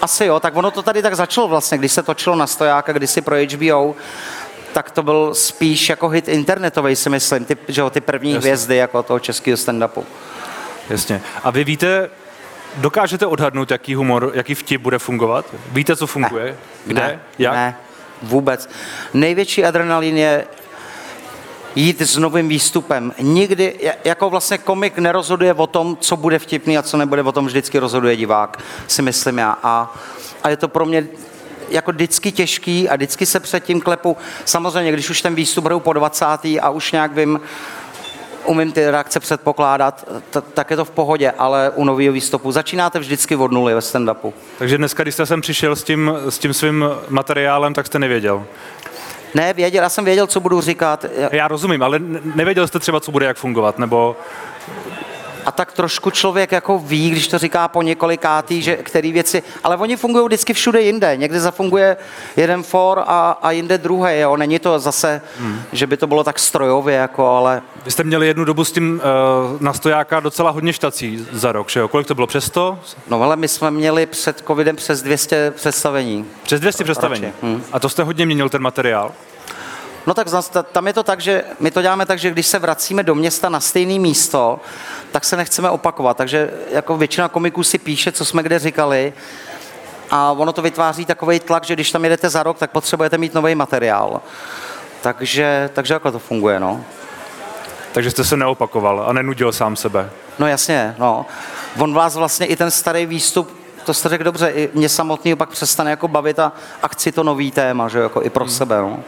asi 0.01 0.25
jo, 0.25 0.39
tak 0.39 0.55
ono 0.55 0.71
to 0.71 0.81
tady 0.81 1.01
tak 1.01 1.15
začalo 1.15 1.47
vlastně, 1.47 1.77
když 1.77 1.91
se 1.91 2.03
točilo 2.03 2.35
na 2.35 2.47
stojáka, 2.47 2.93
kdysi 2.93 3.21
pro 3.21 3.35
HBO, 3.35 3.95
tak 4.73 4.91
to 4.91 5.03
byl 5.03 5.35
spíš 5.35 5.89
jako 5.89 6.09
hit 6.09 6.27
internetový, 6.27 6.95
si 6.95 7.09
myslím, 7.09 7.45
ty, 7.45 7.57
že 7.67 7.81
jo, 7.81 7.89
ty 7.89 8.01
první 8.01 8.31
Jasně. 8.33 8.47
hvězdy 8.47 8.75
jako 8.75 9.03
toho 9.03 9.19
českého 9.19 9.57
stand-upu. 9.57 10.03
Jasně. 10.89 11.21
A 11.43 11.51
vy 11.51 11.63
víte, 11.63 12.09
dokážete 12.75 13.25
odhadnout, 13.25 13.71
jaký 13.71 13.95
humor, 13.95 14.31
jaký 14.33 14.55
vtip 14.55 14.81
bude 14.81 14.99
fungovat? 14.99 15.45
Víte, 15.71 15.95
co 15.95 16.07
funguje? 16.07 16.45
Ne. 16.45 16.55
Kde? 16.85 17.01
Ne. 17.01 17.19
Jak? 17.39 17.53
Ne, 17.53 17.75
vůbec. 18.21 18.69
Největší 19.13 19.65
adrenalin 19.65 20.17
je 20.17 20.45
jít 21.75 22.01
s 22.01 22.17
novým 22.17 22.47
výstupem. 22.47 23.13
Nikdy, 23.19 23.91
jako 24.03 24.29
vlastně 24.29 24.57
komik 24.57 24.97
nerozhoduje 24.97 25.53
o 25.53 25.67
tom, 25.67 25.97
co 26.01 26.17
bude 26.17 26.39
vtipný 26.39 26.77
a 26.77 26.83
co 26.83 26.97
nebude, 26.97 27.23
o 27.23 27.31
tom 27.31 27.45
vždycky 27.45 27.79
rozhoduje 27.79 28.15
divák, 28.15 28.59
si 28.87 29.01
myslím 29.01 29.37
já. 29.37 29.57
A, 29.63 29.95
a 30.43 30.49
je 30.49 30.57
to 30.57 30.67
pro 30.67 30.85
mě 30.85 31.07
jako 31.69 31.91
vždycky 31.91 32.31
těžký 32.31 32.89
a 32.89 32.95
vždycky 32.95 33.25
se 33.25 33.39
před 33.39 33.63
tím 33.63 33.81
klepu. 33.81 34.17
Samozřejmě, 34.45 34.91
když 34.91 35.09
už 35.09 35.21
ten 35.21 35.35
výstup 35.35 35.65
hraju 35.65 35.79
po 35.79 35.93
20. 35.93 36.25
a 36.61 36.69
už 36.69 36.91
nějak 36.91 37.15
vím, 37.15 37.39
umím 38.45 38.71
ty 38.71 38.91
reakce 38.91 39.19
předpokládat, 39.19 40.07
t- 40.29 40.41
tak 40.41 40.71
je 40.71 40.77
to 40.77 40.85
v 40.85 40.91
pohodě, 40.91 41.31
ale 41.31 41.71
u 41.75 41.83
nového 41.83 42.13
výstupu 42.13 42.51
začínáte 42.51 42.99
vždycky 42.99 43.35
od 43.35 43.51
nuly 43.51 43.73
ve 43.73 43.79
stand-upu. 43.79 44.33
Takže 44.57 44.77
dneska, 44.77 45.03
když 45.03 45.13
jste 45.13 45.25
sem 45.25 45.41
přišel 45.41 45.75
s 45.75 45.83
tím, 45.83 46.11
s 46.29 46.39
tím 46.39 46.53
svým 46.53 46.85
materiálem, 47.09 47.73
tak 47.73 47.87
jste 47.87 47.99
nevěděl? 47.99 48.45
Ne, 49.33 49.53
věděl, 49.53 49.83
já 49.83 49.89
jsem 49.89 50.05
věděl, 50.05 50.27
co 50.27 50.39
budu 50.39 50.61
říkat. 50.61 51.05
Já 51.31 51.47
rozumím, 51.47 51.83
ale 51.83 51.99
nevěděl 52.35 52.67
jste 52.67 52.79
třeba, 52.79 52.99
co 52.99 53.11
bude 53.11 53.25
jak 53.25 53.37
fungovat, 53.37 53.79
nebo... 53.79 54.17
A 55.49 55.51
tak 55.51 55.71
trošku 55.71 56.11
člověk 56.11 56.51
jako 56.51 56.79
ví, 56.79 57.09
když 57.09 57.27
to 57.27 57.37
říká 57.37 57.67
po 57.67 57.81
několikátý, 57.81 58.61
že 58.61 58.75
který 58.75 59.11
věci, 59.11 59.43
ale 59.63 59.77
oni 59.77 59.95
fungují 59.97 60.25
vždycky 60.25 60.53
všude 60.53 60.81
jinde. 60.81 61.17
Někdy 61.17 61.39
zafunguje 61.39 61.97
jeden 62.37 62.63
for 62.63 63.03
a, 63.07 63.37
a 63.41 63.51
jinde 63.51 63.77
druhý, 63.77 64.19
jo. 64.19 64.37
Není 64.37 64.59
to 64.59 64.79
zase, 64.79 65.21
hmm. 65.39 65.61
že 65.71 65.87
by 65.87 65.97
to 65.97 66.07
bylo 66.07 66.23
tak 66.23 66.39
strojově, 66.39 66.95
jako, 66.95 67.27
ale... 67.27 67.61
Vy 67.85 67.91
jste 67.91 68.03
měli 68.03 68.27
jednu 68.27 68.45
dobu 68.45 68.63
s 68.63 68.71
tím 68.71 69.01
uh, 69.53 69.61
na 69.61 69.73
stojáka 69.73 70.19
docela 70.19 70.51
hodně 70.51 70.73
štací 70.73 71.27
za 71.31 71.51
rok, 71.51 71.69
že 71.69 71.79
jo? 71.79 71.87
Kolik 71.87 72.07
to 72.07 72.15
bylo? 72.15 72.27
Přes 72.27 72.45
100? 72.45 72.79
No 73.09 73.21
ale 73.21 73.35
my 73.35 73.47
jsme 73.47 73.71
měli 73.71 74.05
před 74.05 74.43
covidem 74.47 74.75
přes 74.75 75.01
200 75.01 75.51
představení. 75.51 76.25
Přes 76.43 76.61
200 76.61 76.83
představení? 76.83 77.33
Hmm. 77.41 77.63
A 77.71 77.79
to 77.79 77.89
jste 77.89 78.03
hodně 78.03 78.25
měnil 78.25 78.49
ten 78.49 78.61
materiál? 78.61 79.11
No 80.09 80.15
tak 80.15 80.27
tam 80.71 80.87
je 80.87 80.93
to 80.93 81.03
tak, 81.03 81.21
že 81.21 81.43
my 81.59 81.71
to 81.71 81.81
děláme 81.81 82.05
tak, 82.05 82.19
že 82.19 82.31
když 82.31 82.47
se 82.47 82.59
vracíme 82.59 83.03
do 83.03 83.15
města 83.15 83.49
na 83.49 83.59
stejné 83.59 83.99
místo, 83.99 84.59
tak 85.11 85.25
se 85.25 85.37
nechceme 85.37 85.69
opakovat. 85.69 86.17
Takže 86.17 86.51
jako 86.71 86.97
většina 86.97 87.27
komiků 87.27 87.63
si 87.63 87.77
píše, 87.77 88.11
co 88.11 88.25
jsme 88.25 88.43
kde 88.43 88.59
říkali, 88.59 89.13
a 90.11 90.31
ono 90.31 90.53
to 90.53 90.61
vytváří 90.61 91.05
takový 91.05 91.39
tlak, 91.39 91.63
že 91.63 91.73
když 91.73 91.91
tam 91.91 92.03
jedete 92.03 92.29
za 92.29 92.43
rok, 92.43 92.57
tak 92.57 92.71
potřebujete 92.71 93.17
mít 93.17 93.33
nový 93.33 93.55
materiál. 93.55 94.21
Takže, 95.01 95.69
takže 95.73 95.93
jako 95.93 96.11
to 96.11 96.19
funguje, 96.19 96.59
no. 96.59 96.83
Takže 97.91 98.11
jste 98.11 98.23
se 98.23 98.37
neopakoval 98.37 99.03
a 99.07 99.13
nenudil 99.13 99.51
sám 99.51 99.75
sebe. 99.75 100.09
No 100.39 100.47
jasně, 100.47 100.95
no. 100.99 101.25
On 101.77 101.93
vás 101.93 102.15
vlastně 102.15 102.45
i 102.45 102.55
ten 102.55 102.71
starý 102.71 103.05
výstup, 103.05 103.57
to 103.85 103.93
jste 103.93 104.09
řekl 104.09 104.23
dobře, 104.23 104.49
i 104.49 104.69
mě 104.73 104.89
samotný 104.89 105.35
pak 105.35 105.49
přestane 105.49 105.91
jako 105.91 106.07
bavit 106.07 106.39
a, 106.39 106.51
a 106.81 106.87
chci 106.87 107.11
to 107.11 107.23
nový 107.23 107.51
téma, 107.51 107.87
že 107.87 107.99
jako 107.99 108.23
i 108.23 108.29
pro 108.29 108.45
hmm. 108.45 108.53
sebe, 108.53 108.77
no 108.81 109.03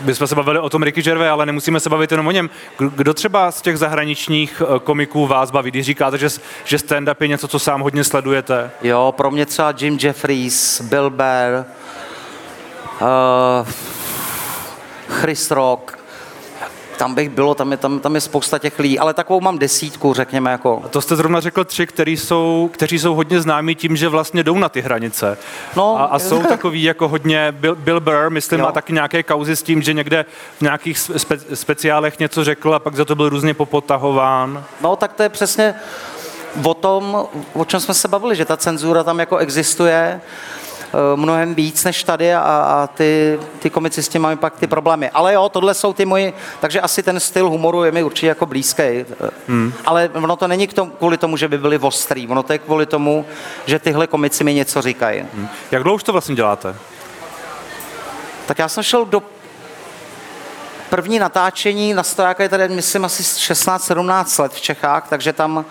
my 0.00 0.14
jsme 0.14 0.26
se 0.26 0.34
bavili 0.34 0.58
o 0.58 0.70
tom 0.70 0.82
Ricky 0.82 1.02
Gervais, 1.02 1.30
ale 1.30 1.46
nemusíme 1.46 1.80
se 1.80 1.90
bavit 1.90 2.10
jenom 2.10 2.26
o 2.26 2.30
něm. 2.30 2.50
Kdo 2.78 3.14
třeba 3.14 3.52
z 3.52 3.62
těch 3.62 3.78
zahraničních 3.78 4.62
eh, 4.62 4.78
komiků 4.78 5.26
vás 5.26 5.50
baví, 5.50 5.70
když 5.70 5.86
říkáte, 5.86 6.18
že, 6.18 6.28
že 6.64 6.76
stand-up 6.76 7.16
je 7.20 7.28
něco, 7.28 7.48
co 7.48 7.58
sám 7.58 7.80
hodně 7.80 8.04
sledujete? 8.04 8.70
Jo, 8.82 9.14
pro 9.16 9.30
mě 9.30 9.46
třeba 9.46 9.74
Jim 9.78 9.98
Jeffries, 10.02 10.80
Bill 10.80 11.10
Bear, 11.10 11.64
uh, 13.00 13.68
Chris 15.08 15.50
Rock, 15.50 16.01
tam 16.96 17.14
bych 17.14 17.28
bylo, 17.28 17.54
tam 17.54 17.70
je, 17.70 17.76
tam, 17.76 18.00
tam 18.00 18.14
je 18.14 18.20
spousta 18.20 18.58
těch 18.58 18.78
lidí, 18.78 18.98
ale 18.98 19.14
takovou 19.14 19.40
mám 19.40 19.58
desítku, 19.58 20.14
řekněme. 20.14 20.50
Jako. 20.50 20.82
A 20.84 20.88
to 20.88 21.00
jste 21.00 21.16
zrovna 21.16 21.40
řekl 21.40 21.64
tři, 21.64 21.86
který 21.86 22.16
jsou, 22.16 22.70
kteří 22.72 22.98
jsou 22.98 23.14
hodně 23.14 23.40
známí 23.40 23.74
tím, 23.74 23.96
že 23.96 24.08
vlastně 24.08 24.42
jdou 24.42 24.58
na 24.58 24.68
ty 24.68 24.80
hranice. 24.80 25.38
No, 25.76 26.00
a, 26.00 26.04
a 26.04 26.18
jsou 26.18 26.42
takový 26.42 26.82
jako 26.82 27.08
hodně, 27.08 27.52
Bill, 27.52 27.74
Bill 27.74 28.00
Burr, 28.00 28.30
myslím, 28.30 28.60
jo. 28.60 28.66
má 28.66 28.72
taky 28.72 28.92
nějaké 28.92 29.22
kauzy 29.22 29.56
s 29.56 29.62
tím, 29.62 29.82
že 29.82 29.92
někde 29.92 30.24
v 30.58 30.62
nějakých 30.62 30.98
spe, 30.98 31.38
speciálech 31.54 32.18
něco 32.18 32.44
řekl 32.44 32.74
a 32.74 32.78
pak 32.78 32.96
za 32.96 33.04
to 33.04 33.14
byl 33.14 33.28
různě 33.28 33.54
popotahován. 33.54 34.64
No, 34.80 34.96
tak 34.96 35.12
to 35.12 35.22
je 35.22 35.28
přesně 35.28 35.74
o 36.64 36.74
tom, 36.74 37.26
o 37.52 37.64
čem 37.64 37.80
jsme 37.80 37.94
se 37.94 38.08
bavili, 38.08 38.36
že 38.36 38.44
ta 38.44 38.56
cenzura 38.56 39.04
tam 39.04 39.20
jako 39.20 39.36
existuje 39.36 40.20
mnohem 41.16 41.54
víc 41.54 41.84
než 41.84 42.04
tady 42.04 42.34
a, 42.34 42.40
a 42.40 42.86
ty, 42.86 43.38
ty 43.58 43.70
komici 43.70 44.02
s 44.02 44.08
tím 44.08 44.22
mají 44.22 44.36
pak 44.36 44.56
ty 44.56 44.66
problémy. 44.66 45.10
Ale 45.10 45.34
jo, 45.34 45.48
tohle 45.48 45.74
jsou 45.74 45.92
ty 45.92 46.04
moji, 46.04 46.32
takže 46.60 46.80
asi 46.80 47.02
ten 47.02 47.20
styl 47.20 47.48
humoru 47.48 47.84
je 47.84 47.92
mi 47.92 48.02
určitě 48.02 48.26
jako 48.26 48.46
blízký. 48.46 48.82
Hmm. 49.48 49.72
Ale 49.86 50.10
ono 50.14 50.36
to 50.36 50.48
není 50.48 50.66
k 50.66 50.72
tomu, 50.72 50.90
kvůli 50.90 51.18
tomu, 51.18 51.36
že 51.36 51.48
by 51.48 51.58
byli 51.58 51.78
ostrý, 51.78 52.28
ono 52.28 52.42
to 52.42 52.52
je 52.52 52.58
kvůli 52.58 52.86
tomu, 52.86 53.24
že 53.66 53.78
tyhle 53.78 54.06
komici 54.06 54.44
mi 54.44 54.54
něco 54.54 54.82
říkají. 54.82 55.24
Hmm. 55.34 55.48
Jak 55.70 55.82
dlouho 55.82 55.96
už 55.96 56.02
to 56.02 56.12
vlastně 56.12 56.34
děláte? 56.34 56.76
Tak 58.46 58.58
já 58.58 58.68
jsem 58.68 58.82
šel 58.82 59.04
do 59.04 59.22
první 60.90 61.18
natáčení 61.18 61.94
na 61.94 62.02
stojáka 62.02 62.42
je 62.42 62.48
tady, 62.48 62.68
myslím, 62.68 63.04
asi 63.04 63.22
16-17 63.22 64.42
let 64.42 64.52
v 64.52 64.60
Čechách, 64.60 65.08
takže 65.08 65.32
tam 65.32 65.64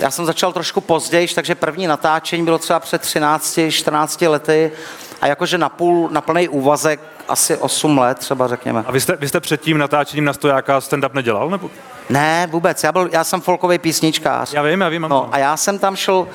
já 0.00 0.10
jsem 0.10 0.26
začal 0.26 0.52
trošku 0.52 0.80
později, 0.80 1.28
takže 1.28 1.54
první 1.54 1.86
natáčení 1.86 2.44
bylo 2.44 2.58
třeba 2.58 2.80
před 2.80 3.02
13-14 3.02 4.30
lety 4.30 4.72
a 5.20 5.26
jakože 5.26 5.58
na 5.58 5.68
půl, 5.68 6.08
na 6.12 6.20
plný 6.20 6.48
úvazek 6.48 7.00
asi 7.28 7.56
8 7.56 7.98
let 7.98 8.18
třeba 8.18 8.48
řekněme. 8.48 8.84
A 8.86 8.92
vy 8.92 9.00
jste, 9.00 9.16
vy 9.16 9.28
jste 9.28 9.40
před 9.40 9.60
tím 9.60 9.78
natáčením 9.78 10.24
na 10.24 10.32
stojáka 10.32 10.78
stand-up 10.78 11.14
nedělal? 11.14 11.50
Nebo? 11.50 11.70
Ne, 12.10 12.48
vůbec. 12.50 12.84
Já, 12.84 12.92
byl, 12.92 13.08
já 13.12 13.24
jsem 13.24 13.40
folkový 13.40 13.78
písničkář. 13.78 14.52
Já 14.52 14.62
vím, 14.62 14.80
já 14.80 14.88
vím. 14.88 15.02
No, 15.02 15.28
a 15.32 15.38
já 15.38 15.56
jsem 15.56 15.78
tam 15.78 15.96
šel 15.96 16.28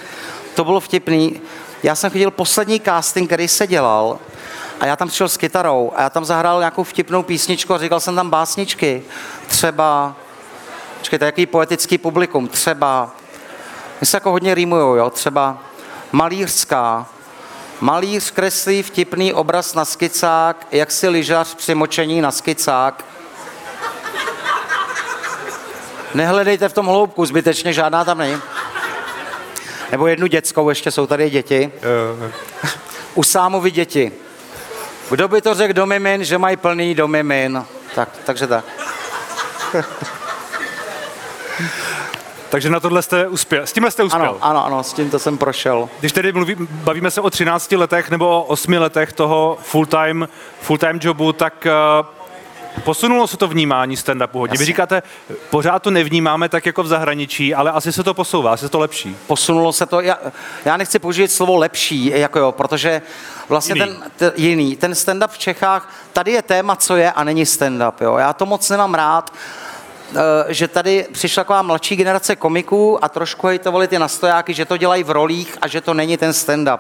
to 0.56 0.64
bylo 0.64 0.80
vtipný. 0.80 1.42
Já 1.84 1.96
jsem 1.96 2.12
chodil 2.12 2.32
poslední 2.32 2.80
casting, 2.80 3.30
který 3.30 3.48
se 3.48 3.68
dělal, 3.68 4.20
a 4.80 4.86
já 4.86 4.96
tam 4.96 5.08
přišel 5.08 5.30
s 5.30 5.38
kytarou 5.38 5.92
a 5.96 6.02
já 6.02 6.10
tam 6.10 6.26
zahrál 6.26 6.60
nějakou 6.60 6.84
vtipnou 6.84 7.24
písničku 7.24 7.74
a 7.74 7.78
říkal 7.78 8.00
jsem 8.00 8.16
tam 8.16 8.30
básničky. 8.30 9.04
Třeba, 9.48 10.16
počkejte, 10.98 11.26
jaký 11.26 11.46
poetický 11.46 11.98
publikum, 11.98 12.48
třeba, 12.48 13.12
my 14.02 14.08
se 14.08 14.18
jako 14.18 14.32
hodně 14.32 14.56
rýmujou, 14.56 14.96
jo, 14.96 15.10
třeba 15.10 15.58
malířská, 16.12 17.08
Malíř 17.82 18.32
kreslí 18.32 18.84
vtipný 18.84 19.34
obraz 19.34 19.74
na 19.74 19.86
skicák, 19.86 20.68
jak 20.72 20.92
si 20.92 21.10
lyžař 21.10 21.56
při 21.56 21.76
močení 21.76 22.22
na 22.22 22.32
skicák. 22.32 23.06
Nehledejte 26.14 26.70
v 26.70 26.74
tom 26.74 26.86
hloubku, 26.86 27.26
zbytečně 27.26 27.74
žádná 27.74 28.06
tam 28.06 28.18
není. 28.18 28.38
Nebo 29.92 30.08
jednu 30.08 30.28
dětskou, 30.28 30.70
ještě 30.70 30.92
jsou 30.92 31.08
tady 31.08 31.30
děti. 31.30 31.72
U 33.16 33.24
Sámovi 33.24 33.72
děti. 33.72 34.12
Kdo 35.10 35.28
by 35.28 35.42
to 35.42 35.54
řekl 35.54 35.74
do 35.74 35.86
mimin, 35.86 36.24
že 36.24 36.38
mají 36.38 36.58
plný 36.58 36.96
do 36.96 37.08
mimin? 37.08 37.66
Tak, 37.96 38.10
takže 38.26 38.48
tak. 38.48 38.66
Takže 42.56 42.70
na 42.70 42.80
tohle 42.80 43.02
jste 43.02 43.28
uspěl. 43.28 43.64
S 43.64 43.74
tímhle 43.74 43.92
jste 43.92 44.04
uspěl. 44.04 44.24
Ano, 44.24 44.38
ano, 44.42 44.66
ano, 44.66 44.84
s 44.84 44.94
tímto 44.94 45.20
jsem 45.20 45.38
prošel. 45.38 45.90
Když 46.00 46.12
tedy 46.12 46.32
mluví, 46.32 46.56
bavíme 46.60 47.12
se 47.12 47.22
o 47.22 47.30
13 47.30 47.72
letech 47.72 48.10
nebo 48.10 48.28
o 48.30 48.44
8 48.44 48.74
letech 48.74 49.14
toho 49.14 49.58
full-time, 49.62 50.28
full-time 50.62 51.00
jobu, 51.02 51.34
tak 51.34 51.68
uh, 52.00 52.82
Posunulo 52.84 53.28
se 53.28 53.38
to 53.38 53.48
vnímání 53.48 53.98
stand-upu 53.98 54.40
hodně. 54.40 54.54
Jasně. 54.54 54.64
Vy 54.64 54.66
říkáte, 54.66 55.04
pořád 55.50 55.80
to 55.80 55.92
nevnímáme 55.92 56.50
tak 56.50 56.66
jako 56.66 56.84
v 56.84 56.88
zahraničí, 56.88 57.56
ale 57.56 57.72
asi 57.72 57.92
se 57.92 58.04
to 58.04 58.14
posouvá, 58.14 58.54
asi 58.54 58.66
se 58.66 58.70
to 58.70 58.80
lepší. 58.80 59.18
Posunulo 59.28 59.74
se 59.74 59.86
to, 59.86 60.02
já, 60.02 60.18
já 60.66 60.78
nechci 60.78 61.00
použít 61.00 61.32
slovo 61.32 61.58
lepší, 61.58 62.06
jako 62.06 62.40
jo, 62.40 62.52
protože 62.52 63.02
vlastně 63.50 63.76
jiný. 63.76 63.86
ten, 63.88 64.12
ten 64.18 64.32
jiný, 64.36 64.76
ten 64.76 64.92
stand-up 64.92 65.28
v 65.28 65.38
Čechách, 65.38 65.94
tady 66.14 66.32
je 66.32 66.42
téma, 66.42 66.76
co 66.76 66.96
je 66.96 67.12
a 67.12 67.24
není 67.24 67.44
stand-up, 67.44 67.94
jo. 68.02 68.18
Já 68.18 68.34
to 68.34 68.46
moc 68.46 68.70
nemám 68.70 68.94
rád, 68.94 69.34
Eh, 69.34 69.75
že 70.48 70.68
tady 70.68 71.08
přišla 71.12 71.44
taková 71.44 71.62
mladší 71.62 71.96
generace 71.96 72.36
komiků 72.36 73.06
a 73.06 73.10
trošku 73.10 73.48
hejtovali 73.48 73.88
ty 73.88 74.00
nastojáky, 74.00 74.54
že 74.54 74.66
to 74.66 74.78
dělají 74.78 75.04
v 75.04 75.10
rolích 75.10 75.58
a 75.62 75.68
že 75.68 75.82
to 75.82 75.94
není 75.94 76.18
ten 76.18 76.32
stand-up. 76.32 76.80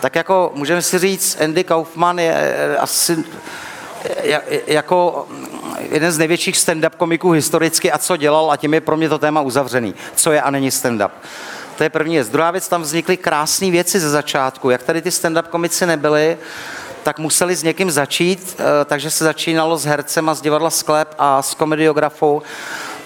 Tak 0.00 0.14
jako 0.14 0.52
můžeme 0.54 0.82
si 0.82 0.98
říct, 0.98 1.40
Andy 1.40 1.64
Kaufman 1.64 2.18
je 2.18 2.34
eh, 2.34 2.76
asi 2.76 3.24
jako 4.66 5.26
jeden 5.90 6.12
z 6.12 6.18
největších 6.18 6.56
stand-up 6.56 6.90
komiků 6.96 7.30
historicky 7.30 7.92
a 7.92 7.98
co 7.98 8.16
dělal 8.16 8.50
a 8.50 8.56
tím 8.56 8.74
je 8.74 8.80
pro 8.80 8.96
mě 8.96 9.08
to 9.08 9.18
téma 9.18 9.40
uzavřený. 9.40 9.94
Co 10.14 10.32
je 10.32 10.42
a 10.42 10.50
není 10.50 10.70
stand-up. 10.70 11.10
To 11.76 11.82
je 11.82 11.90
první 11.90 12.14
věc. 12.14 12.28
Druhá 12.28 12.50
věc, 12.50 12.68
tam 12.68 12.82
vznikly 12.82 13.16
krásné 13.16 13.70
věci 13.70 14.00
ze 14.00 14.10
začátku. 14.10 14.70
Jak 14.70 14.82
tady 14.82 15.02
ty 15.02 15.10
stand-up 15.10 15.42
komici 15.42 15.86
nebyly, 15.86 16.38
tak 17.02 17.18
museli 17.18 17.56
s 17.56 17.62
někým 17.62 17.90
začít, 17.90 18.56
eh, 18.58 18.84
takže 18.84 19.10
se 19.10 19.24
začínalo 19.24 19.76
s 19.76 19.84
hercem 19.84 20.28
a 20.28 20.34
z 20.34 20.40
divadla 20.40 20.70
Sklep 20.70 21.14
a 21.18 21.42
s 21.42 21.54
komediografou. 21.54 22.42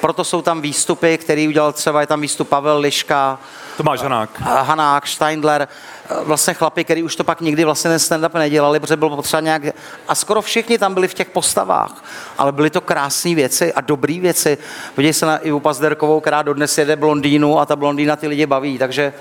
Proto 0.01 0.25
jsou 0.25 0.43
tam 0.43 0.61
výstupy, 0.61 1.19
který 1.19 1.49
udělal 1.49 1.73
třeba, 1.73 2.01
je 2.01 2.07
tam 2.07 2.21
výstup 2.21 2.49
Pavel 2.49 2.79
Liška, 2.79 3.39
Tomáš 3.77 4.03
Hanák. 4.03 4.41
Hanák, 4.41 5.07
Steindler, 5.07 5.69
eh, 6.11 6.15
vlastně 6.25 6.55
chlapi, 6.55 6.85
který 6.85 7.03
už 7.03 7.17
to 7.17 7.25
pak 7.25 7.41
nikdy 7.41 7.65
vlastně 7.65 7.91
ten 7.91 7.99
stand-up 7.99 8.39
nedělali, 8.39 8.81
protože 8.81 8.97
bylo 8.97 9.17
potřeba 9.17 9.41
nějak... 9.41 9.63
A 10.09 10.15
skoro 10.15 10.43
všichni 10.43 10.79
tam 10.79 10.95
byli 10.95 11.09
v 11.09 11.15
těch 11.15 11.31
postavách, 11.31 12.05
ale 12.39 12.53
byly 12.53 12.71
to 12.71 12.81
krásné 12.81 13.35
věci 13.35 13.73
a 13.73 13.81
dobré 13.81 14.21
věci. 14.21 14.59
Podívej 14.95 15.13
se 15.13 15.27
na 15.27 15.39
Ivu 15.39 15.61
Pazderkovou, 15.61 16.21
která 16.21 16.43
dodnes 16.43 16.79
jede 16.79 16.97
blondýnu 16.97 17.61
a 17.61 17.67
ta 17.67 17.77
blondýna 17.77 18.17
ty 18.17 18.27
lidi 18.27 18.47
baví, 18.47 18.79
takže 18.79 19.13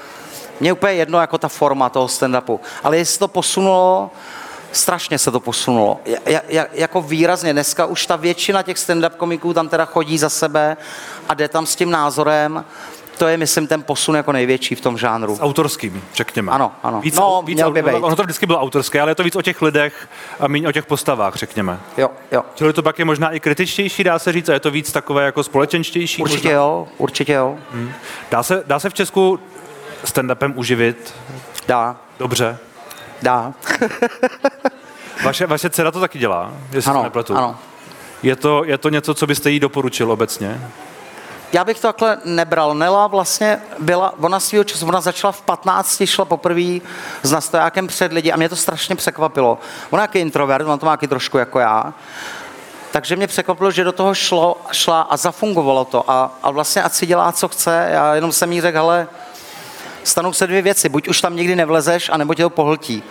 mě 0.59 0.73
úplně 0.73 0.93
jedno 0.93 1.21
jako 1.21 1.37
ta 1.37 1.47
forma 1.47 1.89
toho 1.89 2.07
stand-upu. 2.07 2.59
Ale 2.83 2.97
jestli 2.97 3.19
to 3.19 3.27
posunulo, 3.27 4.11
strašně 4.75 5.19
se 5.19 5.31
to 5.31 5.39
posunulo. 5.39 6.01
Ja, 6.25 6.41
ja, 6.49 6.65
jako 6.73 7.01
výrazně. 7.01 7.53
Dneska 7.53 7.85
už 7.85 8.05
ta 8.05 8.15
většina 8.15 8.63
těch 8.63 8.77
stand-up 8.77 9.09
komiků 9.09 9.53
tam 9.53 9.69
teda 9.69 9.85
chodí 9.85 10.17
za 10.17 10.29
sebe 10.29 10.77
a 11.29 11.33
jde 11.33 11.47
tam 11.47 11.65
s 11.65 11.75
tím 11.75 11.91
názorem. 11.91 12.65
To 13.17 13.27
je, 13.27 13.37
myslím, 13.37 13.67
ten 13.67 13.83
posun 13.83 14.15
jako 14.15 14.31
největší 14.31 14.75
v 14.75 14.81
tom 14.81 14.97
žánru. 14.97 15.35
S 15.35 15.41
autorským, 15.41 16.03
řekněme. 16.15 16.51
Ano, 16.51 16.71
ano. 16.83 17.01
Víc, 17.01 17.15
no, 17.15 17.43
víc, 17.45 17.55
měl 17.55 17.71
by 17.71 17.81
být. 17.81 17.91
Ono 17.91 18.15
to 18.15 18.23
vždycky 18.23 18.45
bylo 18.45 18.59
autorské, 18.59 19.01
ale 19.01 19.11
je 19.11 19.15
to 19.15 19.23
víc 19.23 19.35
o 19.35 19.41
těch 19.41 19.61
lidech 19.61 20.09
a 20.39 20.47
méně 20.47 20.67
o 20.67 20.71
těch 20.71 20.85
postavách, 20.85 21.35
řekněme. 21.35 21.79
Jo, 21.97 22.09
jo. 22.31 22.43
Čili 22.55 22.73
to 22.73 22.83
pak 22.83 22.99
je 22.99 23.05
možná 23.05 23.31
i 23.31 23.39
kritičtější, 23.39 24.03
dá 24.03 24.19
se 24.19 24.31
říct, 24.31 24.49
a 24.49 24.53
je 24.53 24.59
to 24.59 24.71
víc 24.71 24.91
takové 24.91 25.25
jako 25.25 25.43
společenštější? 25.43 26.21
Určitě 26.21 26.47
možná? 26.47 26.51
jo, 26.51 26.87
určitě 26.97 27.33
jo. 27.33 27.57
Hmm. 27.71 27.91
Dá, 28.31 28.43
se, 28.43 28.63
dá 28.65 28.79
se 28.79 28.89
v 28.89 28.93
Česku 28.93 29.39
stand-upem 30.05 30.53
uživit? 30.55 31.13
Dá. 31.67 31.95
Dobře. 32.19 32.57
Dá. 33.23 33.53
Vaše, 35.23 35.47
vaše 35.47 35.69
dcera 35.69 35.91
to 35.91 35.99
taky 35.99 36.19
dělá, 36.19 36.51
jestli 36.71 36.91
ano, 36.91 36.99
se 36.99 37.03
nepletu. 37.03 37.37
Ano. 37.37 37.57
Je 38.23 38.35
to, 38.35 38.63
je 38.63 38.77
to 38.77 38.89
něco, 38.89 39.13
co 39.13 39.27
byste 39.27 39.51
jí 39.51 39.59
doporučil 39.59 40.11
obecně? 40.11 40.69
Já 41.53 41.63
bych 41.63 41.79
to 41.79 41.87
takhle 41.87 42.17
nebral. 42.25 42.75
Nela 42.75 43.07
vlastně 43.07 43.61
byla, 43.79 44.13
ona 44.19 44.39
svýho 44.39 44.63
času, 44.63 44.87
ona 44.87 45.01
začala 45.01 45.31
v 45.31 45.41
15, 45.41 46.03
šla 46.05 46.25
poprvé 46.25 46.79
s 47.23 47.31
nastojákem 47.31 47.87
před 47.87 48.13
lidi 48.13 48.31
a 48.31 48.37
mě 48.37 48.49
to 48.49 48.55
strašně 48.55 48.95
překvapilo. 48.95 49.57
Ona 49.89 50.07
je 50.13 50.21
introvert, 50.21 50.65
ona 50.65 50.77
to 50.77 50.85
má 50.85 50.91
taky 50.91 51.07
trošku 51.07 51.37
jako 51.37 51.59
já. 51.59 51.93
Takže 52.91 53.15
mě 53.15 53.27
překvapilo, 53.27 53.71
že 53.71 53.83
do 53.83 53.91
toho 53.91 54.13
šlo, 54.13 54.57
šla 54.71 55.01
a 55.01 55.17
zafungovalo 55.17 55.85
to. 55.85 56.11
A, 56.11 56.37
a 56.43 56.51
vlastně 56.51 56.83
ať 56.83 56.93
si 56.93 57.05
dělá, 57.05 57.31
co 57.31 57.47
chce. 57.47 57.87
Já 57.91 58.15
jenom 58.15 58.31
jsem 58.31 58.51
jí 58.51 58.61
řekl, 58.61 58.77
hele, 58.77 59.07
stanou 60.03 60.33
se 60.33 60.47
dvě 60.47 60.61
věci. 60.61 60.89
Buď 60.89 61.07
už 61.07 61.21
tam 61.21 61.35
nikdy 61.35 61.55
nevlezeš, 61.55 62.09
anebo 62.09 62.33
tě 62.33 62.43
to 62.43 62.49
pohltí 62.49 63.03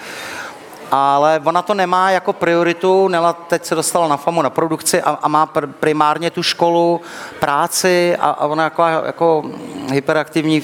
ale 0.93 1.41
ona 1.45 1.63
to 1.63 1.75
nemá 1.75 2.11
jako 2.11 2.33
prioritu, 2.33 3.09
Nela 3.09 3.33
teď 3.33 3.65
se 3.65 3.75
dostala 3.75 4.09
na 4.09 4.17
FAMu 4.17 4.43
na 4.43 4.51
produkci 4.51 5.03
a, 5.03 5.19
a 5.23 5.29
má 5.29 5.47
pr- 5.47 5.73
primárně 5.73 6.31
tu 6.31 6.43
školu, 6.43 7.01
práci 7.41 8.17
a, 8.17 8.31
a 8.31 8.47
ona 8.47 8.65
jako, 8.65 8.83
jako 8.83 9.51
hyperaktivní 9.93 10.63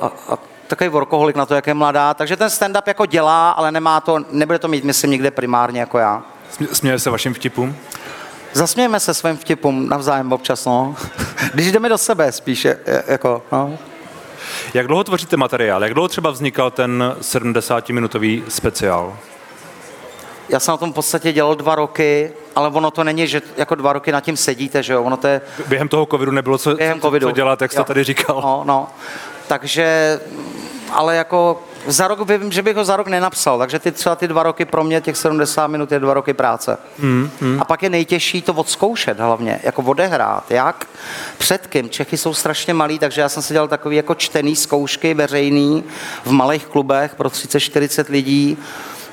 a, 0.00 0.06
a 0.28 0.38
takový 0.66 0.88
workoholik 0.88 1.36
na 1.36 1.46
to, 1.46 1.54
jak 1.54 1.66
je 1.66 1.74
mladá, 1.74 2.14
takže 2.14 2.36
ten 2.36 2.48
stand-up 2.48 2.82
jako 2.86 3.06
dělá, 3.06 3.50
ale 3.50 3.72
nemá 3.72 4.00
to, 4.00 4.18
nebude 4.30 4.58
to 4.58 4.68
mít, 4.68 4.84
myslím, 4.84 5.10
nikde 5.10 5.30
primárně 5.30 5.80
jako 5.80 5.98
já. 5.98 6.22
Směje 6.72 6.98
se 6.98 7.10
vašim 7.10 7.34
vtipům? 7.34 7.76
Zasmějeme 8.52 9.00
se 9.00 9.14
svým 9.14 9.36
vtipům 9.36 9.88
navzájem 9.88 10.32
občas, 10.32 10.64
no. 10.64 10.96
Když 11.54 11.72
jdeme 11.72 11.88
do 11.88 11.98
sebe 11.98 12.32
spíše, 12.32 12.78
jako, 13.06 13.42
no. 13.52 13.78
Jak 14.74 14.86
dlouho 14.86 15.04
tvoříte 15.04 15.36
materiál? 15.36 15.82
Jak 15.82 15.94
dlouho 15.94 16.08
třeba 16.08 16.30
vznikal 16.30 16.70
ten 16.70 17.14
70-minutový 17.20 18.42
speciál? 18.48 19.16
Já 20.48 20.60
jsem 20.60 20.72
na 20.72 20.76
tom 20.76 20.92
v 20.92 20.94
podstatě 20.94 21.32
dělal 21.32 21.54
dva 21.54 21.74
roky, 21.74 22.32
ale 22.56 22.68
ono 22.68 22.90
to 22.90 23.04
není, 23.04 23.26
že 23.26 23.42
jako 23.56 23.74
dva 23.74 23.92
roky 23.92 24.12
nad 24.12 24.20
tím 24.20 24.36
sedíte, 24.36 24.82
že 24.82 24.92
jo? 24.92 25.02
Ono 25.02 25.16
to 25.16 25.26
je... 25.26 25.40
Během 25.66 25.88
toho 25.88 26.06
covidu 26.06 26.32
nebylo 26.32 26.58
co, 26.58 26.74
Během 26.74 27.00
co, 27.00 27.06
covidu. 27.06 27.26
co 27.26 27.32
dělat, 27.32 27.62
jak 27.62 27.72
jste 27.72 27.80
jo. 27.80 27.84
tady 27.84 28.04
říkal. 28.04 28.40
No, 28.44 28.62
no. 28.66 28.86
Takže, 29.46 30.20
ale 30.92 31.16
jako 31.16 31.62
za 31.86 32.08
rok 32.08 32.30
vím, 32.30 32.52
že 32.52 32.62
bych 32.62 32.76
ho 32.76 32.84
za 32.84 32.96
rok 32.96 33.08
nenapsal, 33.08 33.58
takže 33.58 33.78
ty 33.78 33.92
třeba 33.92 34.16
ty 34.16 34.28
dva 34.28 34.42
roky 34.42 34.64
pro 34.64 34.84
mě, 34.84 35.00
těch 35.00 35.16
70 35.16 35.66
minut 35.66 35.92
je 35.92 36.00
dva 36.00 36.14
roky 36.14 36.34
práce. 36.34 36.78
Hmm, 36.98 37.30
hmm. 37.40 37.60
A 37.60 37.64
pak 37.64 37.82
je 37.82 37.90
nejtěžší 37.90 38.42
to 38.42 38.52
odzkoušet 38.52 39.18
hlavně, 39.18 39.60
jako 39.62 39.82
odehrát. 39.82 40.50
Jak? 40.50 40.86
Před 41.38 41.66
kým? 41.66 41.90
Čechy 41.90 42.16
jsou 42.16 42.34
strašně 42.34 42.74
malí, 42.74 42.98
takže 42.98 43.20
já 43.20 43.28
jsem 43.28 43.42
si 43.42 43.54
dělal 43.54 43.68
takový 43.68 43.96
jako 43.96 44.14
čtený 44.14 44.56
zkoušky 44.56 45.14
veřejný 45.14 45.84
v 46.24 46.30
malých 46.30 46.66
klubech 46.66 47.14
pro 47.14 47.28
30-40 47.28 48.04
lidí. 48.08 48.58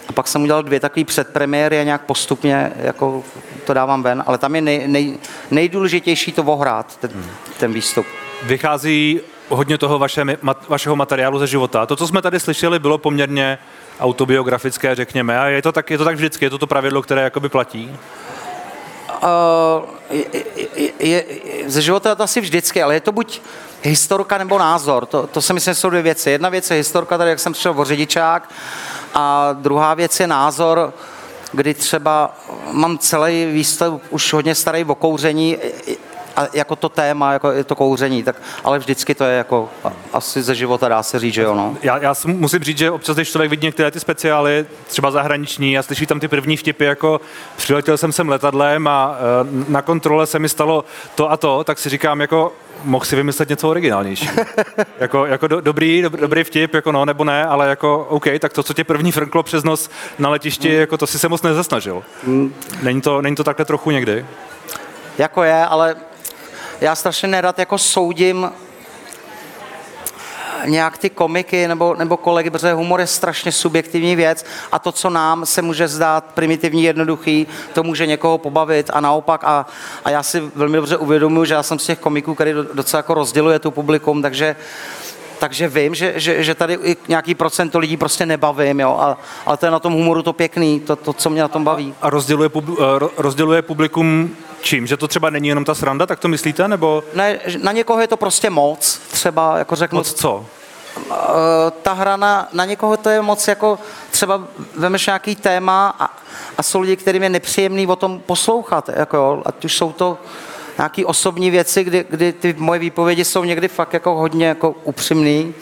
A 0.10 0.14
pak 0.14 0.28
jsem 0.28 0.44
udělal 0.44 0.64
dvě 0.64 0.80
takové 0.80 1.06
předpremiéry 1.06 1.80
a 1.80 1.84
nějak 1.84 2.02
postupně 2.02 2.72
jako 2.76 3.24
to 3.66 3.74
dávám 3.74 4.04
ven, 4.04 4.24
ale 4.28 4.38
tam 4.38 4.56
je 4.56 4.62
nej, 4.62 4.84
nej, 4.88 5.18
nejdůležitější 5.52 6.32
to 6.32 6.44
ohrát, 6.44 6.98
ten, 6.98 7.12
ten 7.60 7.74
výstup. 7.74 8.06
Vychází 8.44 9.22
hodně 9.52 9.78
toho 9.78 10.00
vaše, 10.00 10.24
vašeho 10.70 10.96
materiálu 10.96 11.40
ze 11.40 11.48
života. 11.48 11.86
To, 11.86 11.96
co 11.96 12.08
jsme 12.08 12.22
tady 12.22 12.40
slyšeli, 12.40 12.80
bylo 12.80 12.98
poměrně 12.98 13.58
autobiografické, 14.00 14.96
řekněme. 14.96 15.40
A 15.40 15.46
je 15.46 15.62
to 15.62 15.72
tak, 15.72 15.90
je 15.90 15.98
to 15.98 16.06
tak 16.06 16.16
vždycky? 16.16 16.46
Je 16.46 16.50
to 16.50 16.58
to 16.58 16.68
pravidlo, 16.68 17.02
které 17.02 17.22
jakoby 17.22 17.50
platí? 17.50 17.98
Uh, 19.24 19.90
je, 20.10 20.26
je, 20.76 20.92
je, 21.00 21.26
ze 21.66 21.82
života 21.82 22.10
je 22.10 22.16
to 22.16 22.24
asi 22.24 22.42
vždycky, 22.42 22.84
ale 22.84 22.94
je 22.94 23.00
to 23.00 23.12
buď 23.12 23.42
historka 23.84 24.38
nebo 24.38 24.60
názor. 24.60 25.06
To, 25.06 25.28
to 25.28 25.42
si 25.42 25.54
myslím, 25.54 25.76
jsou 25.76 25.90
dvě 25.90 26.02
věci. 26.02 26.32
Jedna 26.32 26.50
věc 26.50 26.72
je 26.72 26.78
historka, 26.78 27.18
tady 27.18 27.30
jak 27.30 27.40
jsem 27.40 27.54
přišel 27.54 27.74
o 27.78 27.86
řidičák, 27.86 28.50
a 29.14 29.50
druhá 29.54 29.94
věc 29.94 30.20
je 30.20 30.28
názor, 30.28 30.94
kdy 31.52 31.74
třeba 31.74 32.36
mám 32.72 32.98
celý 32.98 33.46
výstav 33.46 33.94
už 34.10 34.34
hodně 34.34 34.56
starý 34.56 34.84
o 34.84 34.96
kouření, 34.96 35.58
a 36.42 36.48
jako 36.54 36.76
to 36.76 36.90
téma, 36.90 37.34
jako 37.34 37.52
je 37.52 37.64
to 37.64 37.76
kouření, 37.76 38.24
tak, 38.24 38.36
ale 38.64 38.80
vždycky 38.80 39.16
to 39.16 39.24
je 39.24 39.38
jako 39.38 39.70
asi 40.14 40.44
ze 40.44 40.56
života 40.56 40.88
dá 40.88 41.04
se 41.04 41.20
říct, 41.20 41.34
že 41.34 41.42
jo, 41.42 41.56
no. 41.56 41.78
Já, 41.84 41.98
já 41.98 42.14
musím 42.26 42.60
říct, 42.60 42.78
že 42.78 42.92
občas, 42.92 43.16
když 43.16 43.32
člověk 43.32 43.50
vidí 43.50 43.68
některé 43.68 43.92
ty 43.92 44.00
speciály, 44.00 44.66
třeba 44.88 45.12
zahraniční, 45.12 45.78
a 45.78 45.84
slyší 45.84 46.06
tam 46.06 46.20
ty 46.20 46.28
první 46.28 46.58
vtipy, 46.58 46.86
jako 46.86 47.22
přiletěl 47.56 47.98
jsem 47.98 48.12
sem 48.12 48.30
letadlem 48.30 48.88
a 48.88 49.18
uh, 49.44 49.70
na 49.70 49.82
kontrole 49.82 50.28
se 50.28 50.40
mi 50.40 50.50
stalo 50.50 50.86
to 51.16 51.32
a 51.32 51.38
to, 51.38 51.64
tak 51.64 51.80
si 51.80 51.90
říkám, 51.90 52.22
jako 52.22 52.54
mohl 52.84 53.06
si 53.06 53.16
vymyslet 53.16 53.50
něco 53.50 53.70
originálnější. 53.70 54.30
jako, 55.00 55.26
jako 55.26 55.48
do, 55.48 55.62
dobrý, 55.62 56.02
dob, 56.02 56.14
dobrý 56.14 56.44
vtip, 56.44 56.74
jako 56.74 56.92
no 56.92 57.06
nebo 57.06 57.24
ne, 57.24 57.46
ale 57.46 57.70
jako 57.70 58.06
OK, 58.10 58.26
tak 58.40 58.54
to, 58.54 58.64
co 58.64 58.74
tě 58.74 58.84
první 58.84 59.12
frnklo 59.12 59.44
přes 59.44 59.64
nos 59.64 59.90
na 60.20 60.30
letišti, 60.30 60.70
mm. 60.70 60.76
jako 60.76 60.98
to 60.98 61.08
si 61.08 61.20
se 61.20 61.30
moc 61.30 61.42
nezasnažil. 61.42 62.04
Mm. 62.24 62.54
Není, 62.82 63.02
to, 63.02 63.22
není 63.22 63.36
to 63.36 63.44
takhle 63.44 63.66
trochu 63.66 63.92
někdy? 63.92 64.26
Jako 65.18 65.44
je, 65.44 65.66
ale 65.66 65.96
já 66.82 66.96
strašně 66.96 67.28
nerad 67.28 67.60
jako 67.60 67.78
soudím 67.78 68.52
nějak 70.66 70.98
ty 70.98 71.10
komiky 71.10 71.68
nebo, 71.68 71.96
nebo 71.96 72.18
kolegy, 72.18 72.50
protože 72.50 72.74
humor 72.74 73.00
je 73.00 73.08
strašně 73.08 73.52
subjektivní 73.52 74.16
věc 74.16 74.46
a 74.72 74.80
to, 74.80 74.92
co 74.92 75.10
nám 75.10 75.46
se 75.46 75.62
může 75.62 75.88
zdát 75.88 76.26
primitivní, 76.34 76.84
jednoduchý, 76.84 77.48
to 77.74 77.84
může 77.84 78.06
někoho 78.06 78.38
pobavit 78.38 78.90
a 78.94 79.02
naopak. 79.02 79.44
A, 79.44 79.66
a 80.06 80.10
já 80.10 80.24
si 80.24 80.40
velmi 80.56 80.76
dobře 80.76 80.98
uvědomuji, 80.98 81.46
že 81.46 81.54
já 81.54 81.64
jsem 81.64 81.80
z 81.80 81.86
těch 81.86 82.00
komiků, 82.00 82.36
který 82.36 82.52
docela 82.74 83.00
jako 83.00 83.14
rozděluje 83.14 83.60
tu 83.60 83.72
publikum, 83.72 84.22
takže 84.22 84.56
takže 85.40 85.68
vím, 85.68 85.96
že, 85.96 86.14
že, 86.16 86.44
že 86.44 86.56
tady 86.56 86.78
i 86.84 86.98
nějaký 87.08 87.36
procento 87.36 87.80
lidí 87.80 87.98
prostě 87.98 88.26
nebavím, 88.26 88.80
jo, 88.80 88.98
a, 89.00 89.18
ale 89.46 89.58
to 89.58 89.66
je 89.66 89.72
na 89.72 89.80
tom 89.80 89.94
humoru 89.94 90.24
to 90.24 90.34
pěkný, 90.34 90.80
to, 90.80 90.96
to 90.96 91.14
co 91.14 91.30
mě 91.30 91.42
na 91.42 91.48
tom 91.48 91.64
baví. 91.64 91.94
A 92.02 92.10
rozděluje, 92.10 92.50
pub, 92.50 92.66
eh, 92.70 92.84
rozděluje 93.18 93.62
publikum 93.62 94.36
čím? 94.62 94.88
Že 94.88 94.98
to 94.98 95.08
třeba 95.08 95.30
není 95.30 95.48
jenom 95.48 95.66
ta 95.66 95.76
sranda, 95.76 96.06
tak 96.06 96.20
to 96.20 96.28
myslíte, 96.28 96.68
nebo? 96.68 97.04
Ne, 97.14 97.40
na 97.62 97.72
někoho 97.72 98.02
je 98.02 98.08
to 98.08 98.18
prostě 98.18 98.50
moc, 98.50 99.02
třeba, 99.12 99.58
jako 99.58 99.76
řeknu... 99.76 99.98
Moc 99.98 100.14
co? 100.14 100.46
Uh, 100.96 101.16
ta 101.82 101.94
hra 101.94 102.18
na, 102.18 102.50
na 102.54 102.66
někoho 102.66 102.98
to 102.98 103.10
je 103.10 103.22
moc 103.22 103.48
jako, 103.48 103.80
třeba 104.12 104.44
vemeš 104.76 105.06
nějaký 105.06 105.36
téma 105.36 105.96
a, 106.00 106.18
a 106.58 106.64
jsou 106.64 106.82
lidi, 106.82 106.96
kterým 106.96 107.24
je 107.24 107.30
nepříjemný 107.30 107.88
o 107.88 107.96
tom 107.96 108.20
poslouchat, 108.20 108.90
jako 108.96 109.18
jo, 109.18 109.42
ať 109.46 109.66
už 109.66 109.78
jsou 109.78 109.92
to 109.92 110.18
nějaké 110.78 111.06
osobní 111.06 111.52
věci, 111.52 111.84
kdy, 111.84 112.06
kdy 112.10 112.34
ty 112.34 112.56
moje 112.58 112.80
výpovědi 112.80 113.26
jsou 113.26 113.44
někdy 113.44 113.68
fakt 113.68 113.94
jako 113.94 114.16
hodně 114.16 114.48
jako 114.48 114.76
upřímný 114.84 115.54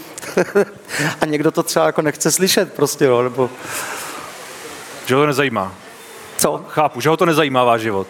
a 1.22 1.26
někdo 1.26 1.52
to 1.52 1.64
třeba 1.64 1.86
jako 1.86 2.02
nechce 2.02 2.32
slyšet 2.32 2.74
prostě, 2.74 3.06
jo, 3.06 3.22
nebo... 3.22 3.50
Že 5.06 5.16
ho 5.16 5.22
to 5.22 5.28
nezajímá. 5.28 5.74
Co? 6.38 6.66
Chápu, 6.68 7.02
že 7.02 7.10
ho 7.10 7.18
to 7.18 7.26
nezajímá 7.26 7.64
váš 7.64 7.82
život. 7.82 8.08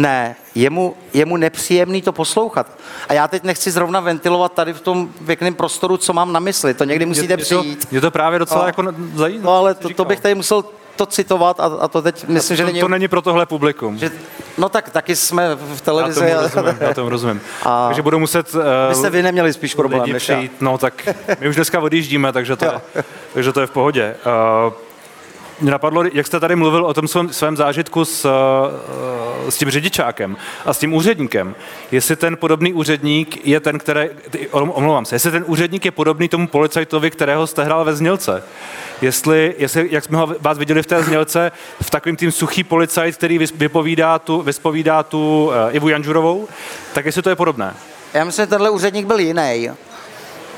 Ne, 0.00 0.36
je 0.54 0.70
mu, 0.70 0.96
je 1.14 1.24
mu 1.24 1.36
nepříjemný 1.36 2.02
to 2.02 2.12
poslouchat. 2.12 2.66
A 3.08 3.12
já 3.12 3.28
teď 3.28 3.42
nechci 3.42 3.70
zrovna 3.70 4.00
ventilovat 4.00 4.52
tady 4.52 4.72
v 4.72 4.80
tom 4.80 5.08
pěkném 5.26 5.54
prostoru, 5.54 5.96
co 5.96 6.12
mám 6.12 6.32
na 6.32 6.40
mysli. 6.40 6.74
To 6.74 6.84
někdy 6.84 7.06
musíte 7.06 7.32
je, 7.32 7.36
přijít. 7.36 7.88
Je 7.90 8.00
to 8.00 8.10
právě 8.10 8.38
docela 8.38 8.60
no. 8.60 8.66
jako 8.66 8.82
zajímavé. 9.14 9.46
No 9.46 9.52
ale 9.52 9.74
to, 9.74 9.88
to 9.88 10.04
bych 10.04 10.20
tady 10.20 10.34
musel 10.34 10.64
to 10.96 11.06
citovat 11.06 11.60
a, 11.60 11.64
a 11.64 11.88
to 11.88 12.02
teď 12.02 12.28
myslím, 12.28 12.56
to, 12.56 12.58
že 12.58 12.64
není... 12.66 12.80
To 12.80 12.88
není 12.88 13.08
pro 13.08 13.22
tohle 13.22 13.46
publikum. 13.46 13.98
Že, 13.98 14.10
no 14.58 14.68
tak 14.68 14.90
taky 14.90 15.16
jsme 15.16 15.54
v 15.54 15.80
televizi. 15.80 16.24
Já 16.24 16.48
tomu 16.48 16.62
rozumím, 16.62 16.76
já 16.80 16.94
tomu 16.94 17.08
rozumím. 17.08 17.40
A 17.64 17.86
takže 17.86 18.02
budu 18.02 18.18
muset... 18.18 18.54
Uh, 18.54 18.62
byste 18.88 19.10
vy 19.10 19.22
neměli 19.22 19.52
spíš 19.52 19.74
problém 19.74 20.12
než 20.12 20.22
přijít, 20.22 20.52
No 20.60 20.78
tak 20.78 21.08
my 21.40 21.48
už 21.48 21.56
dneska 21.56 21.80
odjíždíme, 21.80 22.32
takže 22.32 22.56
to, 22.56 22.64
je, 22.64 23.04
takže 23.34 23.52
to 23.52 23.60
je 23.60 23.66
v 23.66 23.70
pohodě. 23.70 24.16
Uh, 24.66 24.72
mě 25.60 25.70
napadlo, 25.70 26.04
jak 26.12 26.26
jste 26.26 26.40
tady 26.40 26.56
mluvil 26.56 26.86
o 26.86 26.94
tom 26.94 27.08
svém, 27.08 27.28
svém 27.28 27.56
zážitku 27.56 28.04
s, 28.04 28.30
s 29.48 29.56
tím 29.56 29.70
řidičákem 29.70 30.36
a 30.64 30.74
s 30.74 30.78
tím 30.78 30.94
úředníkem. 30.94 31.54
Jestli 31.90 32.16
ten 32.16 32.36
podobný 32.36 32.72
úředník 32.72 33.46
je 33.46 33.60
ten, 33.60 33.78
který, 33.78 34.00
omlouvám 34.50 35.04
se, 35.04 35.14
jestli 35.14 35.30
ten 35.30 35.44
úředník 35.46 35.84
je 35.84 35.90
podobný 35.90 36.28
tomu 36.28 36.48
policajtovi, 36.48 37.10
kterého 37.10 37.46
jste 37.46 37.64
hrál 37.64 37.84
ve 37.84 37.94
znělce. 37.94 38.42
Jestli, 39.02 39.54
jestli 39.58 39.88
jak 39.90 40.04
jsme 40.04 40.18
ho 40.18 40.34
vás 40.40 40.58
viděli 40.58 40.82
v 40.82 40.86
té 40.86 41.02
znělce, 41.02 41.52
v 41.82 41.90
takovým 41.90 42.16
tým 42.16 42.32
suchý 42.32 42.64
policajt, 42.64 43.16
který 43.16 43.38
vypovídá 43.38 44.18
tu, 44.18 44.42
vyspovídá 44.42 45.02
tu 45.02 45.46
uh, 45.46 45.52
Ivu 45.70 45.88
Janžurovou, 45.88 46.48
tak 46.92 47.06
jestli 47.06 47.22
to 47.22 47.28
je 47.28 47.36
podobné. 47.36 47.74
Já 48.14 48.24
myslím, 48.24 48.42
že 48.42 48.46
tenhle 48.46 48.70
úředník 48.70 49.06
byl 49.06 49.18
jiný. 49.18 49.70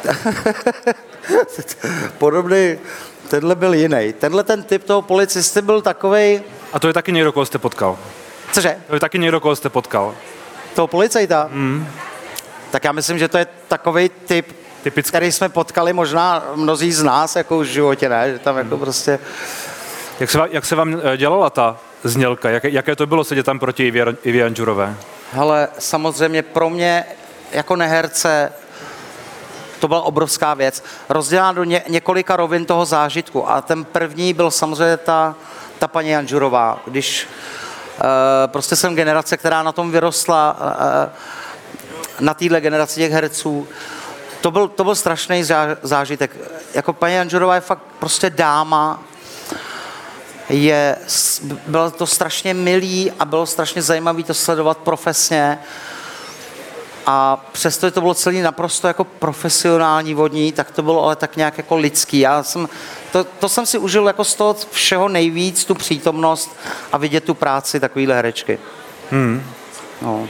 Podobný, 2.18 2.78
tenhle 3.28 3.54
byl 3.54 3.74
jiný. 3.74 4.14
Tenhle 4.18 4.44
ten 4.44 4.62
typ 4.62 4.84
toho 4.84 5.02
policisty 5.02 5.62
byl 5.62 5.82
takový. 5.82 6.40
A 6.72 6.78
to 6.78 6.86
je 6.86 6.92
taky 6.92 7.12
někdo, 7.12 7.32
koho 7.32 7.46
jste 7.46 7.58
potkal? 7.58 7.98
Cože? 8.52 8.76
To 8.86 8.94
je 8.94 9.00
taky 9.00 9.18
někdo, 9.18 9.40
koho 9.40 9.56
jste 9.56 9.68
potkal. 9.68 10.14
Toho 10.74 10.86
policajta? 10.86 11.48
Mm. 11.52 11.88
Tak 12.70 12.84
já 12.84 12.92
myslím, 12.92 13.18
že 13.18 13.28
to 13.28 13.38
je 13.38 13.46
takový 13.68 14.10
typ, 14.26 14.56
Typický. 14.82 15.08
který 15.08 15.32
jsme 15.32 15.48
potkali 15.48 15.92
možná 15.92 16.44
mnozí 16.54 16.92
z 16.92 17.02
nás 17.02 17.36
jako 17.36 17.58
v 17.58 17.64
životě, 17.64 18.08
ne? 18.08 18.32
Že 18.32 18.38
tam 18.38 18.56
jako 18.56 18.74
mm. 18.74 18.80
prostě... 18.80 19.18
Jak 20.20 20.30
se, 20.30 20.38
jak 20.50 20.64
se 20.64 20.76
vám 20.76 21.00
eh, 21.02 21.16
dělala 21.16 21.50
ta 21.50 21.76
znělka? 22.04 22.50
Jaké, 22.50 22.70
jaké 22.70 22.96
to 22.96 23.06
bylo 23.06 23.24
sedět 23.24 23.46
tam 23.46 23.58
proti 23.58 23.86
Ivě 24.24 24.44
Anžurové? 24.44 24.96
Hele, 25.32 25.68
samozřejmě 25.78 26.42
pro 26.42 26.70
mě 26.70 27.04
jako 27.52 27.76
neherce 27.76 28.52
to 29.82 29.88
byla 29.88 30.02
obrovská 30.02 30.54
věc. 30.54 30.84
Rozdělá 31.08 31.52
do 31.52 31.64
ně, 31.64 31.82
několika 31.88 32.36
rovin 32.36 32.66
toho 32.66 32.84
zážitku 32.84 33.50
a 33.50 33.60
ten 33.60 33.84
první 33.84 34.34
byl 34.34 34.50
samozřejmě 34.50 34.96
ta, 34.96 35.34
ta 35.78 35.88
paní 35.88 36.10
Janžurová, 36.10 36.80
když 36.86 37.26
uh, 37.26 38.04
prostě 38.46 38.76
jsem 38.76 38.94
generace, 38.94 39.36
která 39.36 39.62
na 39.62 39.72
tom 39.72 39.90
vyrostla, 39.90 40.56
uh, 40.60 42.26
na 42.26 42.34
téhle 42.34 42.60
generaci 42.60 43.00
těch 43.00 43.12
herců, 43.12 43.68
to 44.40 44.50
byl, 44.50 44.68
to 44.68 44.84
byl 44.84 44.94
strašný 44.94 45.44
zážitek. 45.82 46.36
Jako 46.74 46.92
paní 46.92 47.14
Janžurová 47.14 47.54
je 47.54 47.60
fakt 47.60 47.82
prostě 47.98 48.30
dáma, 48.30 49.02
je, 50.48 50.96
bylo 51.66 51.90
to 51.90 52.06
strašně 52.06 52.54
milý 52.54 53.12
a 53.18 53.24
bylo 53.24 53.46
strašně 53.46 53.82
zajímavé 53.82 54.22
to 54.22 54.34
sledovat 54.34 54.78
profesně. 54.78 55.58
A 57.06 57.44
přesto 57.52 57.90
to 57.90 58.00
bylo 58.00 58.14
celý 58.14 58.40
naprosto 58.40 58.88
jako 58.88 59.04
profesionální 59.04 60.14
vodní, 60.14 60.52
tak 60.52 60.70
to 60.70 60.82
bylo 60.82 61.04
ale 61.04 61.16
tak 61.16 61.36
nějak 61.36 61.58
jako 61.58 61.76
lidský. 61.76 62.18
Já 62.18 62.42
jsem, 62.42 62.68
to, 63.12 63.24
to 63.24 63.48
jsem 63.48 63.66
si 63.66 63.78
užil 63.78 64.06
jako 64.06 64.24
z 64.24 64.34
toho 64.34 64.56
všeho 64.70 65.08
nejvíc, 65.08 65.64
tu 65.64 65.74
přítomnost 65.74 66.56
a 66.92 66.98
vidět 66.98 67.24
tu 67.24 67.34
práci 67.34 67.80
takovýhle 67.80 68.14
herečky. 68.14 68.58
Hmm. 69.10 69.42
No. 70.02 70.28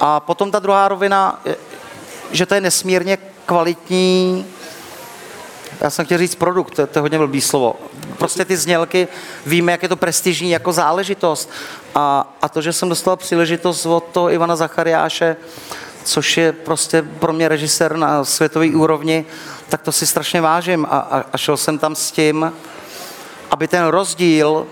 A 0.00 0.20
potom 0.20 0.50
ta 0.50 0.58
druhá 0.58 0.88
rovina, 0.88 1.42
že 2.32 2.46
to 2.46 2.54
je 2.54 2.60
nesmírně 2.60 3.18
kvalitní, 3.46 4.46
já 5.80 5.90
jsem 5.90 6.04
chtěl 6.04 6.18
říct 6.18 6.34
produkt, 6.34 6.74
to, 6.74 6.86
to 6.86 6.98
je 6.98 7.00
hodně 7.00 7.18
blbý 7.18 7.40
slovo. 7.40 7.76
Prostě 8.16 8.44
ty 8.44 8.56
znělky, 8.56 9.08
víme, 9.46 9.72
jak 9.72 9.82
je 9.82 9.88
to 9.88 9.96
prestižní 9.96 10.50
jako 10.50 10.72
záležitost. 10.72 11.50
A, 11.94 12.36
a 12.42 12.48
to, 12.48 12.62
že 12.62 12.72
jsem 12.72 12.88
dostal 12.88 13.16
příležitost 13.16 13.86
od 13.86 14.04
toho 14.12 14.30
Ivana 14.30 14.56
Zachariáše, 14.56 15.36
což 16.04 16.36
je 16.36 16.52
prostě 16.52 17.02
pro 17.02 17.32
mě 17.32 17.48
režisér 17.48 17.96
na 17.96 18.24
světové 18.24 18.66
úrovni, 18.66 19.24
tak 19.68 19.82
to 19.82 19.92
si 19.92 20.06
strašně 20.06 20.40
vážím. 20.40 20.86
A, 20.90 20.98
a, 20.98 21.24
a 21.32 21.38
šel 21.38 21.56
jsem 21.56 21.78
tam 21.78 21.96
s 21.96 22.10
tím, 22.10 22.52
aby 23.50 23.68
ten 23.68 23.86
rozdíl, 23.86 24.66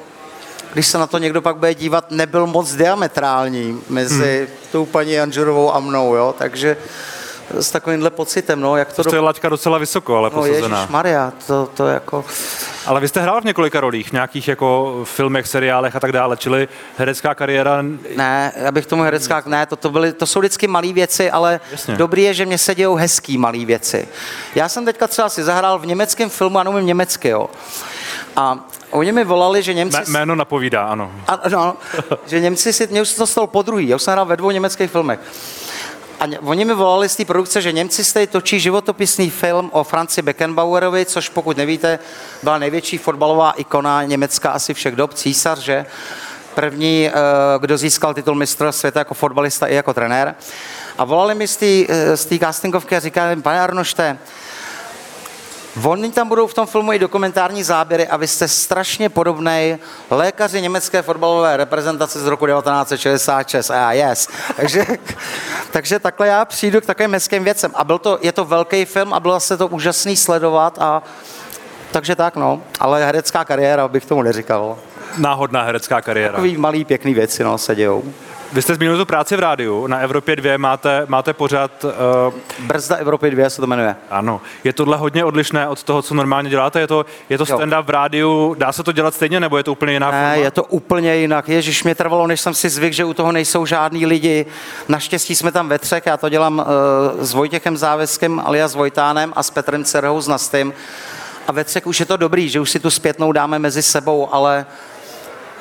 když 0.73 0.87
se 0.87 0.99
na 0.99 1.07
to 1.07 1.19
někdo 1.19 1.43
pak 1.43 1.57
bude 1.57 1.75
dívat, 1.75 2.11
nebyl 2.11 2.47
moc 2.47 2.75
diametrální 2.75 3.81
mezi 3.89 4.49
hmm. 4.49 4.57
tou 4.73 4.87
paní 4.87 5.21
Anžurovou 5.21 5.75
a 5.75 5.81
mnou, 5.81 6.15
jo? 6.15 6.35
takže 6.39 6.77
s 7.51 7.71
takovýmhle 7.71 8.11
pocitem, 8.11 8.61
no, 8.61 8.77
jak 8.77 8.93
to... 8.93 9.05
To 9.05 9.11
do... 9.11 9.17
je 9.17 9.21
laťka 9.21 9.49
docela 9.49 9.79
vysoko, 9.79 10.17
ale 10.17 10.31
no, 10.31 10.43
posazená. 10.43 10.87
Maria, 10.91 11.33
to, 11.47 11.69
to 11.75 11.87
jako... 11.87 12.25
Ale 12.87 13.01
vy 13.01 13.09
jste 13.09 13.21
hrál 13.21 13.41
v 13.41 13.45
několika 13.45 13.81
rolích, 13.81 14.09
v 14.09 14.13
nějakých 14.13 14.49
jako 14.49 15.01
filmech, 15.05 15.47
seriálech 15.47 15.97
a 15.97 16.01
tak 16.01 16.13
dále, 16.13 16.37
čili 16.37 16.69
herecká 16.99 17.35
kariéra... 17.35 17.83
Ne, 18.17 18.53
já 18.57 18.73
bych 18.73 18.87
tomu 18.87 19.03
herecká... 19.03 19.43
Ne, 19.47 19.67
to, 19.67 19.77
to, 19.77 19.91
byly, 19.91 20.13
to 20.13 20.27
jsou 20.27 20.41
vždycky 20.41 20.67
malé 20.67 20.93
věci, 20.93 21.31
ale 21.31 21.61
Jasně. 21.73 21.97
dobrý 21.97 22.23
je, 22.23 22.35
že 22.35 22.47
mě 22.47 22.59
se 22.59 22.75
dějou 22.75 22.95
hezký 22.95 23.39
malé 23.39 23.65
věci. 23.65 24.09
Já 24.55 24.69
jsem 24.69 24.85
teďka 24.85 25.07
třeba 25.07 25.29
si 25.29 25.45
zahrál 25.45 25.79
v 25.79 25.87
německém 25.87 26.31
filmu, 26.31 26.59
ano, 26.59 26.71
umím 26.71 26.87
německy, 26.87 27.29
jo. 27.29 27.51
A 28.37 28.59
Oni 28.95 29.13
mi 29.13 29.25
volali, 29.25 29.63
že 29.63 29.75
Němci... 29.75 29.97
Mé, 29.97 30.05
jméno 30.07 30.35
napovídá, 30.35 30.87
ano. 30.87 31.13
Ano, 31.27 31.77
že 32.27 32.41
Němci 32.41 32.73
si, 32.73 32.87
mě 32.87 33.03
už 33.03 33.15
to 33.15 33.27
stalo 33.27 33.47
po 33.47 33.63
druhý, 33.63 33.89
já 33.89 33.97
už 33.97 34.03
jsem 34.03 34.13
hrál 34.13 34.27
ve 34.27 34.37
dvou 34.37 34.51
německých 34.51 34.91
filmech. 34.91 35.21
A 36.21 36.25
oni 36.41 36.65
mi 36.65 36.75
volali 36.75 37.09
z 37.09 37.17
té 37.17 37.25
produkce, 37.25 37.63
že 37.63 37.73
Němci 37.73 38.05
z 38.05 38.27
točí 38.27 38.61
životopisný 38.61 39.31
film 39.31 39.71
o 39.73 39.85
Franci 39.85 40.23
Beckenbauerovi, 40.23 41.05
což 41.07 41.29
pokud 41.29 41.57
nevíte, 41.57 41.99
byla 42.43 42.59
největší 42.59 42.99
fotbalová 42.99 43.53
ikona 43.53 44.05
Německa 44.05 44.51
asi 44.51 44.75
všech 44.75 44.97
dob, 44.97 45.15
císař, 45.15 45.59
že? 45.59 45.87
První, 46.55 47.09
eh, 47.09 47.13
kdo 47.61 47.79
získal 47.79 48.15
titul 48.15 48.35
mistra 48.35 48.73
světa 48.73 49.01
jako 49.01 49.15
fotbalista 49.15 49.67
i 49.67 49.75
jako 49.75 49.95
trenér. 49.95 50.35
A 50.99 51.05
volali 51.05 51.35
mi 51.35 51.49
z 51.49 51.57
té 51.57 51.95
eh, 52.35 52.39
castingovky 52.39 52.97
a 52.97 53.01
říkali, 53.01 53.37
pane 53.37 53.61
Arnošte, 53.61 54.19
Oni 55.83 56.13
tam 56.13 56.29
budou 56.29 56.47
v 56.47 56.55
tom 56.55 56.67
filmu 56.67 56.93
i 56.93 56.99
dokumentární 56.99 57.63
záběry 57.63 58.09
a 58.09 58.17
vy 58.17 58.29
jste 58.29 58.49
strašně 58.49 59.09
podobný 59.09 59.79
lékaři 60.11 60.63
německé 60.63 61.03
fotbalové 61.03 61.57
reprezentace 61.57 62.21
z 62.21 62.27
roku 62.27 62.47
1966 62.47 63.71
a 63.71 63.75
já 63.75 63.93
yes. 63.93 64.29
Takže, 64.57 64.87
takže 65.71 65.99
takhle 65.99 66.27
já 66.27 66.45
přijdu 66.45 66.81
k 66.81 66.87
takovým 66.87 67.13
hezkým 67.13 67.45
věcem. 67.45 67.71
A 67.75 67.85
byl 67.85 67.99
to, 67.99 68.19
je 68.23 68.33
to 68.33 68.45
velký 68.45 68.85
film 68.85 69.15
a 69.15 69.21
bylo 69.21 69.41
se 69.41 69.57
to 69.57 69.69
úžasný 69.69 70.17
sledovat 70.17 70.79
a 70.81 71.03
takže 71.91 72.17
tak 72.17 72.37
no, 72.37 72.63
ale 72.81 73.07
herecká 73.07 73.45
kariéra 73.45 73.89
bych 73.89 74.07
tomu 74.07 74.23
neříkal. 74.23 74.79
Náhodná 75.17 75.63
herecká 75.63 76.01
kariéra. 76.01 76.33
Takový 76.33 76.57
malý 76.57 76.85
pěkný 76.85 77.15
věci 77.15 77.45
no, 77.45 77.59
se 77.59 77.75
dějou. 77.75 78.05
Vy 78.53 78.63
jste 78.63 78.75
zmínil 78.75 78.99
tu 78.99 79.05
práci 79.05 79.37
v 79.37 79.41
rádiu, 79.41 79.87
na 79.87 79.99
Evropě 79.99 80.37
2 80.37 80.59
máte, 80.59 81.05
máte 81.09 81.33
pořád... 81.33 81.85
Uh, 81.85 82.35
Brzda 82.67 82.97
Evropy 82.97 83.31
2 83.31 83.51
se 83.51 83.61
to 83.61 83.67
jmenuje. 83.67 83.97
ano, 84.11 84.41
je 84.65 84.73
tohle 84.73 84.97
hodně 84.97 85.25
odlišné 85.25 85.69
od 85.69 85.83
toho, 85.83 86.03
co 86.03 86.15
normálně 86.15 86.51
děláte? 86.51 86.81
Je 86.81 86.87
to, 86.87 87.07
je 87.29 87.39
to 87.39 87.45
stand-up 87.45 87.83
v 87.85 87.91
rádiu, 87.91 88.55
dá 88.59 88.73
se 88.73 88.83
to 88.83 88.93
dělat 88.93 89.15
stejně, 89.15 89.41
nebo 89.41 89.57
je 89.57 89.63
to 89.65 89.73
úplně 89.73 89.93
jiná 89.93 90.11
Ne, 90.11 90.17
forma? 90.31 90.35
je 90.45 90.51
to 90.51 90.65
úplně 90.65 91.17
jinak. 91.17 91.49
Ježíš, 91.49 91.85
mě 91.85 91.95
trvalo, 91.95 92.27
než 92.27 92.41
jsem 92.41 92.55
si 92.55 92.69
zvyk, 92.69 92.93
že 92.93 93.05
u 93.05 93.15
toho 93.15 93.33
nejsou 93.33 93.67
žádní 93.67 94.07
lidi. 94.07 94.47
Naštěstí 94.89 95.35
jsme 95.35 95.53
tam 95.53 95.69
ve 95.69 95.79
třech, 95.79 96.07
já 96.07 96.17
to 96.17 96.29
dělám 96.29 96.59
uh, 96.59 96.65
s 97.25 97.33
Vojtěchem 97.35 97.77
Závěskem 97.77 98.43
alias 98.45 98.75
Vojtánem 98.75 99.33
a 99.37 99.43
s 99.43 99.51
Petrem 99.51 99.85
Cerhou 99.85 100.21
s 100.21 100.29
Nastym. 100.29 100.73
A 101.49 101.53
ve 101.53 101.65
třech 101.65 101.87
už 101.87 102.01
je 102.01 102.07
to 102.07 102.17
dobrý, 102.17 102.49
že 102.49 102.61
už 102.61 102.71
si 102.71 102.81
tu 102.81 102.91
zpětnou 102.91 103.33
dáme 103.33 103.59
mezi 103.59 103.83
sebou, 103.83 104.29
ale 104.35 104.67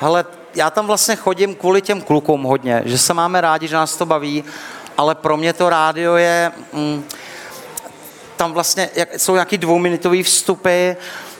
hele, 0.00 0.24
já 0.54 0.70
tam 0.70 0.86
vlastně 0.86 1.16
chodím 1.16 1.54
kvůli 1.54 1.82
těm 1.82 2.00
klukům 2.00 2.42
hodně, 2.42 2.82
že 2.84 2.98
se 2.98 3.14
máme 3.14 3.40
rádi, 3.40 3.68
že 3.68 3.74
nás 3.74 3.96
to 3.96 4.06
baví, 4.06 4.44
ale 4.98 5.14
pro 5.14 5.36
mě 5.36 5.52
to 5.52 5.70
rádio 5.70 6.14
je... 6.14 6.52
Mm, 6.72 7.04
tam 8.36 8.52
vlastně 8.52 8.90
jak, 8.94 9.20
jsou 9.20 9.32
nějaký 9.34 9.58
dvouminutový 9.58 10.22
vstupy 10.22 10.92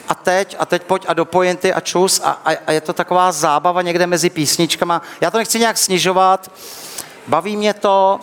a 0.08 0.14
teď, 0.14 0.56
a 0.58 0.66
teď 0.66 0.82
pojď 0.82 1.04
a 1.08 1.14
do 1.14 1.24
pointy 1.24 1.72
a 1.72 1.80
čus 1.80 2.20
a, 2.24 2.30
a, 2.44 2.50
a 2.66 2.72
je 2.72 2.80
to 2.80 2.92
taková 2.92 3.32
zábava 3.32 3.82
někde 3.82 4.06
mezi 4.06 4.30
písničkama. 4.30 5.02
Já 5.20 5.30
to 5.30 5.38
nechci 5.38 5.58
nějak 5.58 5.78
snižovat, 5.78 6.50
baví 7.26 7.56
mě 7.56 7.74
to, 7.74 8.20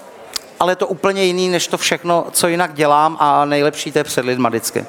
ale 0.60 0.72
je 0.72 0.76
to 0.76 0.88
úplně 0.88 1.24
jiný, 1.24 1.50
než 1.50 1.68
to 1.68 1.78
všechno, 1.78 2.26
co 2.32 2.48
jinak 2.48 2.74
dělám 2.74 3.18
a 3.20 3.46
nejlepší 3.46 3.92
to 3.92 4.00
je 4.00 4.04
před 4.04 4.26
lidma 4.26 4.50
vždycky. 4.50 4.86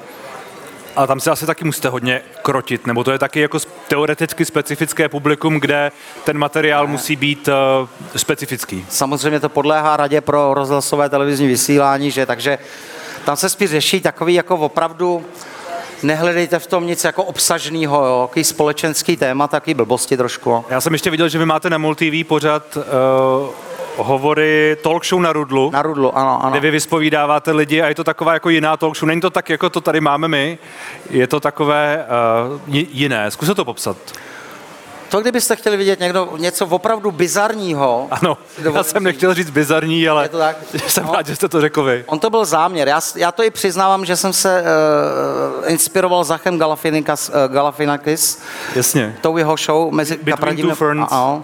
A 0.97 1.07
tam 1.07 1.21
se 1.21 1.31
asi 1.31 1.47
taky 1.47 1.65
musíte 1.65 1.89
hodně 1.89 2.23
krotit, 2.43 2.87
nebo 2.87 3.05
to 3.05 3.13
je 3.13 3.19
taky 3.19 3.41
jako 3.41 3.59
teoreticky 3.89 4.45
specifické 4.45 5.09
publikum, 5.09 5.61
kde 5.61 5.93
ten 6.25 6.39
materiál 6.39 6.87
musí 6.87 7.17
být 7.17 7.49
uh, 7.49 7.89
specifický. 8.17 8.87
Samozřejmě 8.89 9.41
to 9.41 9.49
podléhá 9.49 9.97
radě 9.97 10.21
pro 10.21 10.55
rozhlasové 10.55 11.09
televizní 11.09 11.47
vysílání, 11.47 12.11
že 12.11 12.27
takže 12.27 12.59
tam 13.25 13.37
se 13.37 13.49
spíš 13.49 13.71
řeší 13.71 14.01
takový 14.01 14.35
jako 14.35 14.57
opravdu 14.57 15.25
nehledejte 16.03 16.59
v 16.59 16.67
tom 16.67 16.87
nic 16.87 17.05
jako 17.05 17.25
obsažného, 17.25 18.07
jo, 18.07 18.29
jaký 18.31 18.45
společenský 18.45 19.17
téma, 19.17 19.49
taky 19.49 19.75
blbosti 19.75 20.17
trošku. 20.17 20.65
Já 20.69 20.81
jsem 20.81 20.93
ještě 20.93 21.11
viděl, 21.11 21.29
že 21.29 21.39
vy 21.39 21.47
máte 21.47 21.71
na 21.71 21.79
MulTV 21.79 22.27
pořad 22.27 22.77
uh, 22.77 22.83
hovory 23.97 24.77
talk 24.83 25.05
show 25.05 25.21
na 25.21 25.33
Rudlu. 25.33 25.71
Na 25.71 25.83
Rudlu, 25.83 26.19
ano, 26.19 26.41
ano. 26.43 26.51
kde 26.51 26.61
vy 26.61 26.71
vyspovídáváte 26.71 27.53
lidi 27.53 27.83
a 27.83 27.89
je 27.89 27.95
to 27.95 28.05
taková 28.05 28.33
jako 28.35 28.51
jiná 28.51 28.77
talk 28.77 28.97
show. 28.97 29.07
Není 29.09 29.21
to 29.21 29.31
tak, 29.31 29.51
jako 29.51 29.71
to 29.71 29.81
tady 29.81 30.01
máme 30.01 30.29
my, 30.29 30.59
je 31.11 31.27
to 31.27 31.41
takové 31.41 32.07
uh, 32.69 32.75
jiné. 32.75 33.31
Zkuste 33.31 33.55
to 33.55 33.65
popsat. 33.65 33.97
To, 35.09 35.21
kdybyste 35.21 35.57
chtěli 35.57 35.77
vidět 35.77 36.01
někdo, 36.01 36.29
něco 36.39 36.67
opravdu 36.67 37.11
bizarního, 37.11 38.09
Ano, 38.11 38.39
já 38.75 38.83
jsem 38.83 39.03
nechtěl 39.05 39.35
říct 39.35 39.51
bizarní, 39.51 40.09
ale 40.09 40.25
Je 40.25 40.29
to 40.29 40.39
tak? 40.39 40.57
jsem 40.87 41.05
No. 41.07 41.13
rád, 41.13 41.27
že 41.27 41.37
jste 41.37 41.49
to 41.49 41.61
řekl 41.61 41.83
vy. 41.83 42.05
On 42.07 42.19
to 42.19 42.31
byl 42.31 42.45
záměr. 42.45 42.89
Já, 42.89 43.01
já 43.17 43.33
to 43.33 43.43
i 43.43 43.51
přiznávám, 43.51 44.05
že 44.05 44.17
jsem 44.17 44.33
se 44.33 44.63
uh, 45.63 45.71
inspiroval 45.73 46.25
Zachem 46.25 46.59
Galafinikis, 46.59 47.29
uh, 47.29 47.53
Galafinakis, 47.55 48.43
Jasně. 48.75 49.17
tou 49.21 49.37
jeho 49.37 49.57
show 49.57 49.93
mezi 49.93 50.17
Between 50.17 50.33
Kapradím 50.37 50.67
Two 50.67 50.75
Ferns. 50.75 51.09
a, 51.11 51.41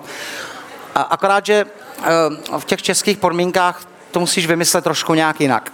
a, 0.95 1.03
akorát, 1.03 1.47
že 1.47 1.65
v 2.59 2.65
těch 2.65 2.83
českých 2.83 3.19
podmínkách 3.19 3.83
to 4.11 4.21
musíš 4.21 4.47
vymyslet 4.47 4.85
trošku 4.85 5.15
nějak 5.15 5.41
jinak. 5.41 5.73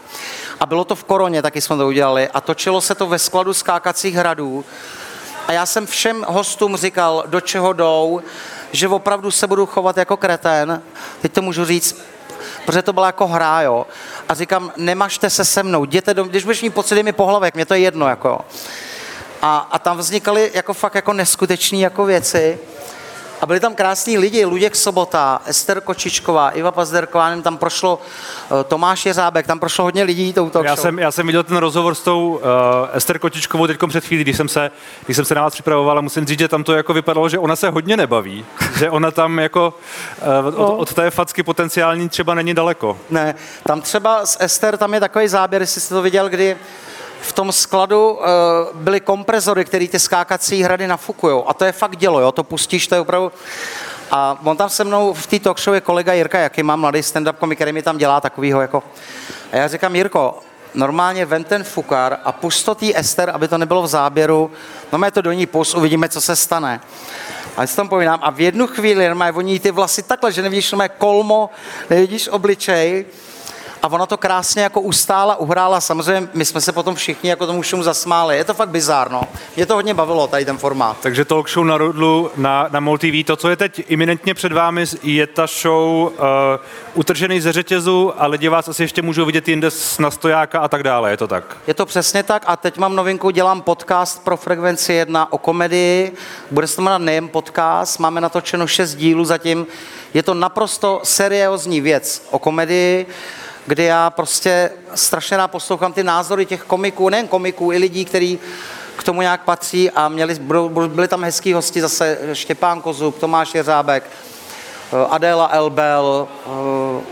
A 0.60 0.66
bylo 0.66 0.84
to 0.84 0.94
v 0.94 1.04
koroně, 1.04 1.42
taky 1.42 1.60
jsme 1.60 1.76
to 1.76 1.86
udělali. 1.86 2.28
A 2.28 2.40
točilo 2.40 2.80
se 2.80 2.94
to 2.94 3.06
ve 3.06 3.18
skladu 3.18 3.54
skákacích 3.54 4.14
hradů. 4.14 4.64
A 5.46 5.52
já 5.52 5.66
jsem 5.66 5.86
všem 5.86 6.24
hostům 6.28 6.76
říkal, 6.76 7.24
do 7.26 7.40
čeho 7.40 7.72
jdou, 7.72 8.20
že 8.72 8.88
opravdu 8.88 9.30
se 9.30 9.46
budu 9.46 9.66
chovat 9.66 9.96
jako 9.96 10.16
kretén. 10.16 10.82
Teď 11.22 11.32
to 11.32 11.42
můžu 11.42 11.64
říct, 11.64 12.02
protože 12.66 12.82
to 12.82 12.92
byla 12.92 13.06
jako 13.06 13.26
hra, 13.26 13.62
jo. 13.62 13.86
A 14.28 14.34
říkám, 14.34 14.72
nemažte 14.76 15.30
se 15.30 15.44
se 15.44 15.62
mnou, 15.62 15.84
jděte 15.84 16.14
do, 16.14 16.24
když 16.24 16.44
budeš 16.44 16.62
mít 16.62 16.74
pocit, 16.74 17.02
mi 17.02 17.12
pohlavek, 17.12 17.54
mě 17.54 17.66
to 17.66 17.74
je 17.74 17.80
jedno, 17.80 18.08
jako. 18.08 18.40
A, 19.42 19.68
a 19.70 19.78
tam 19.78 19.98
vznikaly 19.98 20.50
jako 20.54 20.74
fakt 20.74 20.94
jako 20.94 21.12
neskuteční 21.12 21.80
jako 21.80 22.04
věci. 22.04 22.58
A 23.40 23.46
byli 23.46 23.60
tam 23.60 23.74
krásní 23.74 24.18
lidi, 24.18 24.44
Luděk 24.44 24.76
Sobota, 24.76 25.42
Ester 25.46 25.80
Kočičková, 25.80 26.50
Iva 26.50 26.72
Pazderková, 26.72 27.28
nevím, 27.28 27.42
tam 27.42 27.56
prošlo 27.58 27.98
eh, 28.60 28.64
Tomáš 28.64 29.06
Jeřábek, 29.06 29.46
tam 29.46 29.60
prošlo 29.60 29.84
hodně 29.84 30.02
lidí 30.02 30.32
touto 30.32 30.62
Já 30.64 30.76
jsem, 30.76 30.98
já 30.98 31.10
jsem 31.12 31.26
viděl 31.26 31.42
ten 31.42 31.56
rozhovor 31.56 31.94
s 31.94 32.00
tou 32.00 32.28
uh, 32.28 32.40
Ester 32.92 33.18
Kotičkovou 33.18 33.66
teď 33.66 33.78
před 33.88 34.04
chvílí, 34.04 34.24
když 34.24 34.36
jsem, 34.36 34.48
se, 34.48 34.70
když 35.04 35.16
jsem 35.16 35.24
se 35.24 35.34
na 35.34 35.42
vás 35.42 35.52
připravoval 35.52 35.98
a 35.98 36.00
musím 36.00 36.26
říct, 36.26 36.38
že 36.38 36.48
tam 36.48 36.64
to 36.64 36.72
jako 36.72 36.94
vypadalo, 36.94 37.28
že 37.28 37.38
ona 37.38 37.56
se 37.56 37.70
hodně 37.70 37.96
nebaví. 37.96 38.44
že 38.78 38.90
ona 38.90 39.10
tam 39.10 39.38
jako 39.38 39.74
uh, 40.42 40.46
od, 40.46 40.58
No. 40.58 40.76
od 40.76 40.94
té 40.94 41.10
facky 41.10 41.42
potenciální 41.42 42.08
třeba 42.08 42.34
není 42.34 42.54
daleko. 42.54 42.98
Ne, 43.10 43.34
tam 43.62 43.80
třeba 43.80 44.26
s 44.26 44.36
Ester, 44.40 44.76
tam 44.76 44.94
je 44.94 45.00
takový 45.00 45.28
záběr, 45.28 45.62
jestli 45.62 45.80
jste 45.80 45.94
to 45.94 46.02
viděl, 46.02 46.28
kdy 46.28 46.56
v 47.20 47.32
tom 47.32 47.52
skladu 47.52 48.10
uh, 48.10 48.20
byly 48.74 49.00
komprezory, 49.00 49.64
které 49.64 49.88
ty 49.88 49.98
skákací 49.98 50.62
hrady 50.62 50.86
nafukujou. 50.86 51.48
A 51.48 51.54
to 51.54 51.64
je 51.64 51.72
fakt 51.72 51.96
dělo, 51.96 52.20
jo, 52.20 52.32
to 52.32 52.44
pustíš, 52.44 52.86
to 52.86 52.94
je 52.94 53.00
opravdu... 53.00 53.32
A 54.10 54.38
on 54.44 54.56
tam 54.56 54.68
se 54.68 54.84
mnou 54.84 55.12
v 55.14 55.26
té 55.26 55.38
talk 55.38 55.60
show 55.60 55.74
je 55.74 55.80
kolega 55.80 56.12
Jirka, 56.12 56.38
jaký 56.38 56.62
má 56.62 56.76
mladý 56.76 57.00
stand-up 57.00 57.32
komik, 57.32 57.58
který 57.58 57.72
mi 57.72 57.82
tam 57.82 57.98
dělá 57.98 58.20
takovýho 58.20 58.60
jako... 58.60 58.82
A 59.52 59.56
já 59.56 59.68
říkám, 59.68 59.96
Jirko, 59.96 60.38
normálně 60.74 61.26
vem 61.26 61.44
ten 61.44 61.64
fukar 61.64 62.18
a 62.24 62.32
pust 62.32 62.64
to 62.64 62.74
tý 62.74 62.96
Ester, 62.96 63.30
aby 63.30 63.48
to 63.48 63.58
nebylo 63.58 63.82
v 63.82 63.86
záběru. 63.86 64.50
No 64.92 64.98
mě 64.98 65.10
to 65.10 65.22
do 65.22 65.32
ní 65.32 65.46
pust, 65.46 65.74
uvidíme, 65.74 66.08
co 66.08 66.20
se 66.20 66.36
stane. 66.36 66.80
A 67.56 67.60
já 67.60 67.66
si 67.66 67.76
tam 67.76 67.88
povídám, 67.88 68.18
a 68.22 68.30
v 68.30 68.40
jednu 68.40 68.66
chvíli 68.66 69.08
normálně 69.08 69.32
oni 69.32 69.60
ty 69.60 69.70
vlasy 69.70 70.02
takhle, 70.02 70.32
že 70.32 70.42
nevidíš 70.42 70.72
normálně 70.72 70.94
kolmo, 70.98 71.50
nevidíš 71.90 72.28
obličej. 72.28 73.04
A 73.84 73.88
ona 73.92 74.06
to 74.06 74.16
krásně 74.16 74.62
jako 74.62 74.80
ustála, 74.80 75.36
uhrála. 75.36 75.80
Samozřejmě 75.80 76.28
my 76.34 76.44
jsme 76.44 76.60
se 76.60 76.72
potom 76.72 76.94
všichni 76.94 77.30
jako 77.30 77.46
tomu 77.46 77.62
všemu 77.62 77.82
zasmáli. 77.82 78.36
Je 78.36 78.44
to 78.44 78.54
fakt 78.54 78.68
bizárno. 78.68 79.22
Mě 79.56 79.66
to 79.66 79.74
hodně 79.74 79.94
bavilo, 79.94 80.26
tady 80.26 80.44
ten 80.44 80.58
formát. 80.58 80.96
Takže 81.02 81.24
talk 81.24 81.48
show 81.50 81.64
na 81.64 81.78
Rudlu, 81.78 82.30
na, 82.36 82.66
na 82.70 82.80
MulTV. 82.80 83.24
To, 83.26 83.36
co 83.36 83.48
je 83.50 83.56
teď 83.56 83.84
iminentně 83.88 84.34
před 84.34 84.52
vámi, 84.52 84.84
je 85.02 85.26
ta 85.26 85.46
show 85.46 86.02
uh, 86.06 86.12
utržený 86.94 87.40
ze 87.40 87.52
řetězu 87.52 88.12
a 88.22 88.26
lidi 88.26 88.48
vás 88.48 88.68
asi 88.68 88.82
ještě 88.82 89.02
můžou 89.02 89.24
vidět 89.24 89.48
jinde 89.48 89.70
s- 89.70 89.98
na 89.98 90.10
stojáka 90.10 90.60
a 90.60 90.68
tak 90.68 90.82
dále. 90.82 91.10
Je 91.10 91.16
to 91.16 91.26
tak? 91.28 91.56
Je 91.66 91.74
to 91.74 91.86
přesně 91.86 92.22
tak 92.22 92.42
a 92.46 92.56
teď 92.56 92.78
mám 92.78 92.96
novinku, 92.96 93.30
dělám 93.30 93.62
podcast 93.62 94.24
pro 94.24 94.36
Frekvenci 94.36 94.92
1 94.92 95.32
o 95.32 95.38
komedii. 95.38 96.14
Bude 96.50 96.66
se 96.66 96.76
to 96.76 96.82
jmenovat 96.82 97.02
nejen 97.02 97.28
podcast, 97.28 97.98
máme 98.00 98.20
natočeno 98.20 98.66
šest 98.66 98.94
dílů 98.94 99.24
zatím. 99.24 99.66
Je 100.14 100.22
to 100.22 100.34
naprosto 100.34 101.00
seriózní 101.04 101.80
věc 101.80 102.22
o 102.30 102.38
komedii, 102.38 103.06
kdy 103.66 103.84
já 103.84 104.10
prostě 104.10 104.70
strašně 104.94 105.36
rád 105.36 105.48
poslouchám 105.48 105.92
ty 105.92 106.04
názory 106.04 106.46
těch 106.46 106.62
komiků, 106.62 107.08
nejen 107.08 107.28
komiků, 107.28 107.72
i 107.72 107.78
lidí, 107.78 108.04
kteří 108.04 108.38
k 108.96 109.02
tomu 109.02 109.20
nějak 109.20 109.44
patří 109.44 109.90
a 109.90 110.08
měli, 110.08 110.34
byli 110.86 111.08
tam 111.08 111.24
hezký 111.24 111.52
hosti 111.52 111.80
zase 111.80 112.18
Štěpán 112.32 112.80
Kozub, 112.80 113.18
Tomáš 113.18 113.54
Jeřábek, 113.54 114.04
eh, 114.92 115.06
Adéla 115.10 115.48
Elbel, 115.52 116.28
eh, 116.30 116.48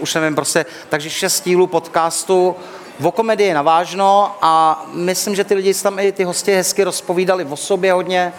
už 0.01 0.15
nevím 0.15 0.35
prostě, 0.35 0.67
takže 0.89 1.11
šest 1.11 1.45
dílů 1.45 1.67
podcastu 1.67 2.57
o 3.03 3.11
komedii 3.11 3.55
navážno 3.55 4.37
a 4.43 4.85
myslím, 4.93 5.35
že 5.35 5.45
ty 5.45 5.55
lidi 5.55 5.75
tam 5.75 5.99
i 5.99 6.13
ty 6.13 6.25
hosti 6.25 6.53
hezky 6.55 6.85
rozpovídali 6.85 7.45
o 7.45 7.57
sobě 7.57 7.93
hodně. 7.93 8.33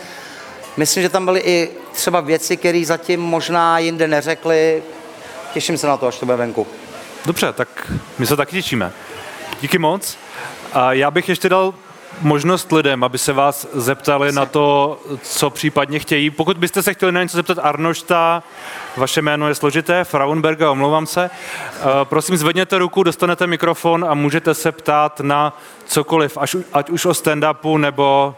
Myslím, 0.77 1.03
že 1.03 1.09
tam 1.09 1.25
byly 1.25 1.39
i 1.39 1.69
třeba 1.91 2.21
věci, 2.21 2.57
které 2.57 2.83
zatím 2.85 3.21
možná 3.21 3.79
jinde 3.79 4.07
neřekli. 4.07 4.83
Těším 5.53 5.77
se 5.77 5.87
na 5.87 5.97
to, 5.97 6.07
až 6.07 6.19
to 6.19 6.25
bude 6.25 6.37
venku. 6.37 6.67
Dobře, 7.25 7.53
tak 7.53 7.91
my 8.19 8.25
se 8.25 8.35
taky 8.35 8.51
těšíme. 8.51 8.91
Díky 9.61 9.77
moc. 9.77 10.17
A 10.73 10.93
já 10.93 11.11
bych 11.11 11.29
ještě 11.29 11.49
dal 11.49 11.73
možnost 12.21 12.71
lidem, 12.71 13.03
aby 13.03 13.17
se 13.17 13.33
vás 13.33 13.67
zeptali 13.73 14.31
na 14.31 14.45
to, 14.45 14.99
co 15.21 15.49
případně 15.49 15.99
chtějí. 15.99 16.29
Pokud 16.29 16.57
byste 16.57 16.83
se 16.83 16.93
chtěli 16.93 17.11
na 17.11 17.23
něco 17.23 17.37
zeptat 17.37 17.57
Arnošta, 17.61 18.43
vaše 18.97 19.21
jméno 19.21 19.47
je 19.47 19.55
složité, 19.55 20.03
Frauenberga, 20.03 20.71
omlouvám 20.71 21.05
se. 21.05 21.29
Eh, 21.29 21.81
Prosím, 22.03 22.37
zvedněte 22.37 22.77
ruku, 22.77 23.03
dostanete 23.03 23.47
mikrofon 23.47 24.05
a 24.09 24.13
můžete 24.13 24.53
se 24.53 24.71
ptát 24.71 25.19
na 25.19 25.57
cokoliv, 25.85 26.37
až, 26.37 26.55
ať 26.73 26.89
už 26.89 27.05
o 27.05 27.11
stand-upu 27.11 27.77
nebo, 27.77 28.35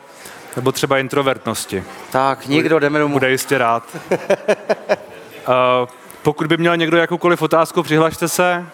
nebo 0.55 0.71
třeba 0.71 0.97
introvertnosti. 0.97 1.83
Tak, 2.11 2.47
nikdo, 2.47 2.79
jdeme 2.79 2.99
domů. 2.99 3.13
Bude 3.13 3.31
jistě 3.31 3.57
rád. 3.57 3.83
Uh, 4.11 5.89
pokud 6.25 6.47
by 6.47 6.57
měl 6.57 6.77
někdo 6.77 6.97
jakoukoliv 6.97 7.41
otázku, 7.41 7.83
přihlašte 7.83 8.27
se. 8.27 8.65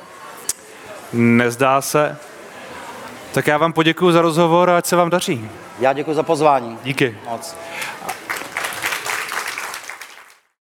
Nezdá 1.13 1.81
se. 1.81 2.17
Tak 3.33 3.47
já 3.47 3.57
vám 3.57 3.73
poděkuji 3.73 4.11
za 4.11 4.21
rozhovor 4.21 4.69
a 4.69 4.77
ať 4.77 4.85
se 4.85 4.95
vám 4.95 5.09
daří. 5.09 5.49
Já 5.79 5.93
děkuji 5.93 6.13
za 6.13 6.23
pozvání. 6.23 6.77
Díky. 6.83 7.17
Moc. 7.29 7.55